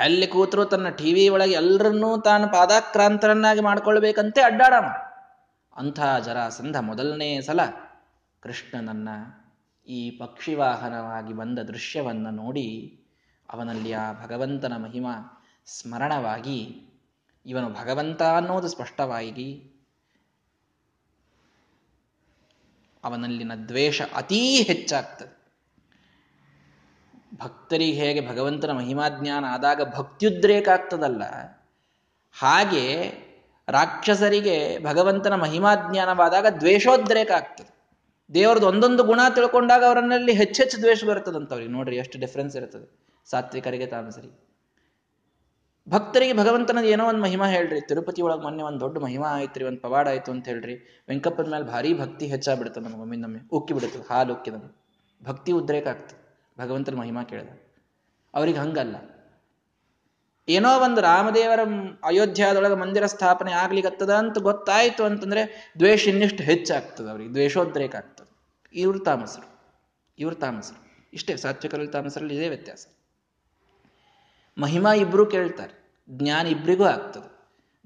ಎಲ್ಲಿ 0.00 0.26
ಕೂತರು 0.26 0.64
ತನ್ನ 0.64 0.88
ಟಿವಿ 0.88 1.28
ಒಳಗೆ 1.28 1.54
ಎಲ್ಲರನ್ನೂ 1.54 2.20
ತಾನು 2.20 2.48
ಪಾದಾಕ್ರಾಂತರನ್ನಾಗಿ 2.48 3.60
ಮಾಡ್ಕೊಳ್ಬೇಕಂತೆ 3.60 4.40
ಅಡ್ಡಾಡಮ 4.40 4.86
ಅಂಥ 5.76 6.00
ಜರಾಸಂಧ 6.24 6.76
ಮೊದಲನೇ 6.76 7.40
ಸಲ 7.40 7.60
ಕೃಷ್ಣನನ್ನ 8.40 9.08
ಈ 9.86 10.10
ಪಕ್ಷಿವಾಹನವಾಗಿ 10.10 11.32
ಬಂದ 11.32 11.58
ದೃಶ್ಯವನ್ನು 11.58 12.30
ನೋಡಿ 12.30 13.00
ಅವನಲ್ಲಿ 13.50 13.92
ಆ 13.92 14.12
ಭಗವಂತನ 14.12 14.76
ಮಹಿಮ 14.76 15.06
ಸ್ಮರಣವಾಗಿ 15.66 16.88
ಇವನು 17.46 17.72
ಭಗವಂತ 17.72 18.22
ಅನ್ನೋದು 18.22 18.68
ಸ್ಪಷ್ಟವಾಗಿ 18.68 19.70
ಅವನಲ್ಲಿನ 23.04 23.52
ದ್ವೇಷ 23.54 24.02
ಅತೀ 24.02 24.62
ಹೆಚ್ಚಾಗ್ತದೆ. 24.62 25.44
ಭಕ್ತರಿಗೆ 27.38 27.92
ಹೇಗೆ 27.92 28.28
ಭಗವಂತನ 28.28 28.70
ಮಹಿಮಾಜ್ಞಾನ 28.70 29.44
ಆದಾಗ 29.48 29.94
ಭಕ್ತಿಯುದ್ರೇಕ 29.96 30.68
ಆಗ್ತದಲ್ಲ 30.68 31.22
ಹಾಗೆ 32.40 33.12
ರಾಕ್ಷಸರಿಗೆ 33.68 34.84
ಭಗವಂತನ 34.84 35.34
ಮಹಿಮಾಜ್ಞಾನವಾದಾಗ 35.34 36.46
ದ್ವೇಷೋದ್ರೇಕ 36.46 37.30
ಆಗ್ತದೆ 37.30 37.73
ದೇವರದ್ದು 38.34 38.66
ಒಂದೊಂದು 38.66 39.04
ಗುಣ 39.04 39.20
ತಿಳ್ಕೊಂಡಾಗ 39.34 39.84
ಅವರನ್ನಲ್ಲಿ 39.84 40.32
ಹೆಚ್ಚೆಚ್ಚು 40.32 40.80
ದ್ವೇಷ 40.80 41.04
ಬರ್ತದಂತವ್ರಿಗೆ 41.04 41.70
ನೋಡ್ರಿ 41.70 41.96
ಎಷ್ಟು 41.96 42.18
ಡಿಫ್ರೆನ್ಸ್ 42.18 42.56
ಇರ್ತದೆ. 42.56 42.86
ಸಾತ್ವಿಕರಿಗೆ 43.30 43.86
ತಾಮಸರಿ 43.86 44.30
ಭಕ್ತರಿಗೆ 45.88 46.32
ಭಗವಂತನ 46.32 46.78
ಏನೋ 46.84 47.08
ಒಂದು 47.08 47.20
ಮಹಿಮಾ 47.20 47.46
ಹೇಳ್ರಿ. 47.46 47.80
ತಿರುಪತಿ 47.80 48.22
ಒಳಗೆ 48.22 48.42
ಮೊನ್ನೆ 48.42 48.62
ಒಂದು 48.62 48.80
ದೊಡ್ಡ 48.80 48.98
ಮಹಿಮಾ 48.98 49.26
ಆಯ್ತ್ರಿ, 49.26 49.64
ಒಂದು 49.64 49.80
ಪವಾಡ 49.80 50.08
ಆಯ್ತು 50.08 50.32
ಅಂತ 50.32 50.48
ಹೇಳ್ರಿ. 50.48 51.04
ವೆಂಕಪ್ಪನ 51.08 51.50
ಮೇಲೆ 51.50 51.64
ಭಾರಿ 51.64 51.98
ಭಕ್ತಿ 51.98 52.26
ಹೆಚ್ಚಾಗ್ಬಿಡ್ತದೆ 52.26 52.84
ನಮ್ಗೆ 52.84 53.00
ಒಮ್ಮಿಂದೊಮ್ಮೆ. 53.00 53.40
ಉಕ್ಕಿ 53.52 53.74
ಬಿಡ್ತದೆ 53.74 54.14
ಹಾಲು 54.14 54.32
ಉಕ್ಕಿದ 54.34 54.54
ಭಕ್ತಿ 55.24 55.52
ಉದ್ರೇಕ 55.52 55.86
ಆಗ್ತದೆ 55.86 56.20
ಭಗವಂತನ 56.58 56.94
ಮಹಿಮಾ 56.94 57.22
ಕೇಳಿದ. 57.22 57.48
ಅವ್ರಿಗೆ 58.34 58.58
ಹಂಗಲ್ಲ. 58.58 58.96
ಏನೋ 60.48 60.80
ಒಂದು 60.80 61.00
ರಾಮದೇವರ 61.00 61.60
ಅಯೋಧ್ಯದೊಳಗೆ 62.04 62.74
ಮಂದಿರ 62.74 63.06
ಸ್ಥಾಪನೆ 63.06 63.52
ಆಗ್ಲಿಕ್ಕತ್ತದ 63.52 64.10
ಅಂತ 64.10 64.38
ಗೊತ್ತಾಯ್ತು 64.38 65.04
ಅಂತಂದ್ರೆ 65.04 65.72
ದ್ವೇಷ 65.78 66.08
ಇನ್ನಿಷ್ಟು 66.08 66.42
ಹೆಚ್ಚಾಗ್ತದೆ 66.42 67.10
ಅವ್ರಿಗೆ. 67.10 67.30
ದ್ವೇಷೋದ್ರೇಕ 67.30 67.96
ಆಗ್ತದೆ. 67.96 68.23
ಇವ್ರು 68.74 68.98
ತಾಮಸರು, 68.98 69.48
ಇವರು 70.18 70.34
ತಾಮಸರು. 70.34 70.80
ಇಷ್ಟೇ 71.12 71.36
ಸಾತ್ವಿಕರಲ್ಲಿ 71.36 71.92
ತಾಮಸರಲ್ಲಿ 71.92 72.36
ಇದೇ 72.36 72.48
ವ್ಯತ್ಯಾಸ. 72.48 72.86
ಮಹಿಮಾ 74.58 74.92
ಇಬ್ಬರೂ 74.94 75.26
ಕೇಳ್ತಾರೆ, 75.26 75.74
ಜ್ಞಾನ 76.10 76.46
ಇಬ್ಬರಿಗೂ 76.46 76.84
ಆಗ್ತದೆ. 76.84 77.30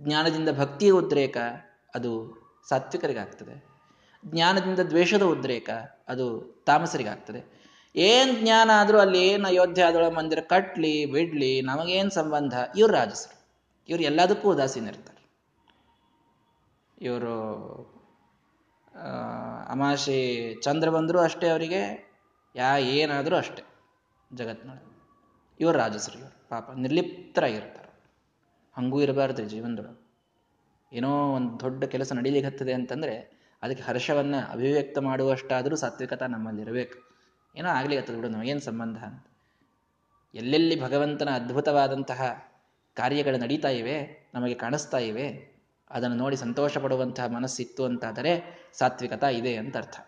ಜ್ಞಾನದಿಂದ 0.00 0.48
ಭಕ್ತಿಯ 0.58 0.90
ಉದ್ರೇಕ 0.90 1.36
ಅದು 1.94 2.10
ಸಾತ್ವಿಕರಿಗಾಗ್ತದೆ. 2.68 3.54
ಜ್ಞಾನದಿಂದ 4.26 4.80
ದ್ವೇಷದ 4.80 5.22
ಉದ್ರೇಕ 5.22 5.70
ಅದು 6.08 6.26
ತಾಮಸರಿಗಾಗ್ತದೆ. 6.66 7.40
ಏನ್ 7.96 8.40
ಜ್ಞಾನ 8.40 8.70
ಆದರೂ 8.74 8.98
ಅಲ್ಲಿ 8.98 9.20
ಏನು 9.28 9.46
ಅಯೋಧ್ಯೆ 9.46 10.10
ಮಂದಿರ 10.10 10.40
ಕಟ್ಲಿ, 10.40 11.06
ಬಿಡ್ಲಿ, 11.06 11.52
ನಮಗೇನು 11.62 12.10
ಸಂಬಂಧ? 12.10 12.54
ಇವ್ರು 12.76 12.94
ರಾಜಸರು. 12.94 13.38
ಇವರು 13.88 14.02
ಎಲ್ಲದಕ್ಕೂ 14.02 14.50
ಉದಾಸೀನ 14.50 14.86
ಇರ್ತಾರೆ 14.88 15.18
ಇವರು 17.00 17.34
ಅಮಾಶಿ 19.68 20.54
ಚಂದ್ರ 20.62 20.90
ಬಂದರೂ 20.90 21.18
ಅಷ್ಟೇ 21.18 21.48
ಅವರಿಗೆ, 21.48 22.10
ಯಾ 22.56 22.76
ಏನಾದರೂ 22.76 23.36
ಅಷ್ಟೇ 23.36 23.62
ಜಗತ್ನೊಳಗೆ. 24.34 24.98
ಇವರು 25.60 25.78
ರಾಜಸರು 25.78 26.18
ಇವರು, 26.18 26.48
ಪಾಪ 26.48 26.70
ನಿರ್ಲಿಪ್ತರಾಗಿರ್ತಾರೆ. 26.70 27.88
ಹಂಗೂ 28.76 29.02
ಇರಬಾರ್ದು 29.02 29.44
ಜೀವನದೊಳಗೆ. 29.44 30.08
ಏನೋ 30.92 31.32
ಒಂದು 31.32 31.60
ದೊಡ್ಡ 31.60 31.84
ಕೆಲಸ 31.84 32.12
ನಡೀಲಿಕ್ಕೆ 32.12 32.72
ಅಂತಂದ್ರೆ 32.72 33.38
ಅದಕ್ಕೆ 33.62 33.84
ಹರ್ಷವನ್ನು 33.84 34.50
ಅಭಿವ್ಯಕ್ತ 34.50 34.98
ಮಾಡುವಷ್ಟಾದರೂ 34.98 35.76
ಸಾತ್ವಿಕತ 35.76 36.22
ನಮ್ಮಲ್ಲಿ 36.22 36.62
ಇರಬೇಕು 36.62 37.08
ಏನೋ 37.56 37.68
ಆಗ್ಲಿಕ್ಕೆ 37.68 38.16
ಬಿಡು, 38.16 38.28
ನಮಗೇನು 38.28 38.60
ಸಂಬಂಧ 38.60 38.98
ಅಂತ. 38.98 39.26
ಎಲ್ಲೆಲ್ಲಿ 40.34 40.82
ಭಗವಂತನ 40.82 41.28
ಅದ್ಭುತವಾದಂತಹ 41.28 42.48
ಕಾರ್ಯಗಳು 42.94 43.36
ನಡೀತಾ 43.36 43.68
ಇವೆ, 43.68 44.28
ನಮಗೆ 44.34 44.54
ಕಾಣಿಸ್ತಾ 44.54 44.98
ಇವೆ 44.98 45.57
ಅದನ್ನು 45.90 46.16
ನೋಡಿ 46.16 46.36
ಸಂತೋಷ 46.36 46.78
ಪಡುವಂತಹ 46.78 47.26
ಮನಸ್ಸಿತ್ತು 47.26 47.84
ಅಂತಾದರೆ 47.84 48.62
ಸಾತ್ವಿಕತಾ 48.78 49.28
ಇದೆ 49.28 49.56
ಅಂತ 49.56 49.76
ಅರ್ಥ. 49.76 50.00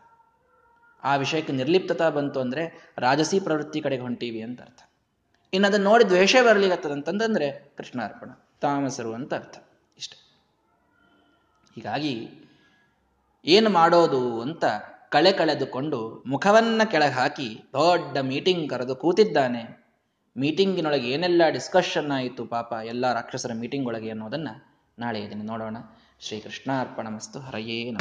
ಆ 1.03 1.17
ವಿಷಯಕ್ಕೆ 1.17 1.53
ನಿರ್ಲಿಪ್ತತಾ 1.53 2.11
ಬಂತು 2.11 2.41
ಅಂದರೆ 2.41 2.93
ರಾಜಸಿ 2.99 3.41
ಪ್ರವೃತ್ತಿ 3.41 3.81
ಕಡೆಗೆ 3.81 4.03
ಹೊಂಟೀವಿ 4.03 4.43
ಅಂತ 4.43 4.63
ಅರ್ಥ. 4.63 4.83
ಇನ್ನು 5.53 5.69
ಅದನ್ನು 5.69 5.91
ನೋಡಿ 5.91 6.05
ದ್ವೇಷ 6.05 6.37
ಅಂತಂದ್ರೆ 6.37 7.75
ಕೃಷ್ಣಾರ್ಪಣ, 7.77 8.31
ತಾಮಸರು 8.61 9.15
ಅಂತ 9.15 9.35
ಅರ್ಥ. 9.35 9.59
ಇಷ್ಟ. 9.99 10.15
ಹೀಗಾಗಿ 11.75 12.31
ಏನು 13.45 13.71
ಮಾಡೋದು 13.71 14.41
ಅಂತ 14.41 14.65
ಕಳೆ 15.11 15.33
ಕಳೆದುಕೊಂಡು 15.33 16.25
ಮುಖವನ್ನ 16.27 16.83
ಕೆಳಗೆ 16.85 17.13
ಹಾಕಿ 17.13 17.61
ದೊಡ್ಡ 17.73 18.19
ಮೀಟಿಂಗ್ 18.19 18.71
ಕರೆದು 18.71 18.97
ಕೂತಿದ್ದಾನೆ. 18.97 19.81
ಮೀಟಿಂಗಿನೊಳಗೆ 20.37 21.09
ಏನೆಲ್ಲ 21.09 21.43
ಡಿಸ್ಕಷನ್ 21.49 22.11
ಆಯಿತು 22.11 22.47
ಪಾಪ 22.47 22.73
ಎಲ್ಲ 22.85 23.13
ರಾಕ್ಷಸರ 23.13 23.51
ಮೀಟಿಂಗ್ 23.55 23.87
ಒಳಗೆ 23.87 24.11
ಅನ್ನೋದನ್ನ 24.11 24.49
ನಾಳೆ 25.01 25.21
ಇದನ್ನು 25.21 25.45
ನೋಡೋಣ. 25.45 25.77
ಶ್ರೀ 26.21 26.41
ಕೃಷ್ಣಾರ್ಪಣ 26.41 27.09
ಮಸ್ತು 27.09 27.39
ಹರಯೇ 27.39 27.85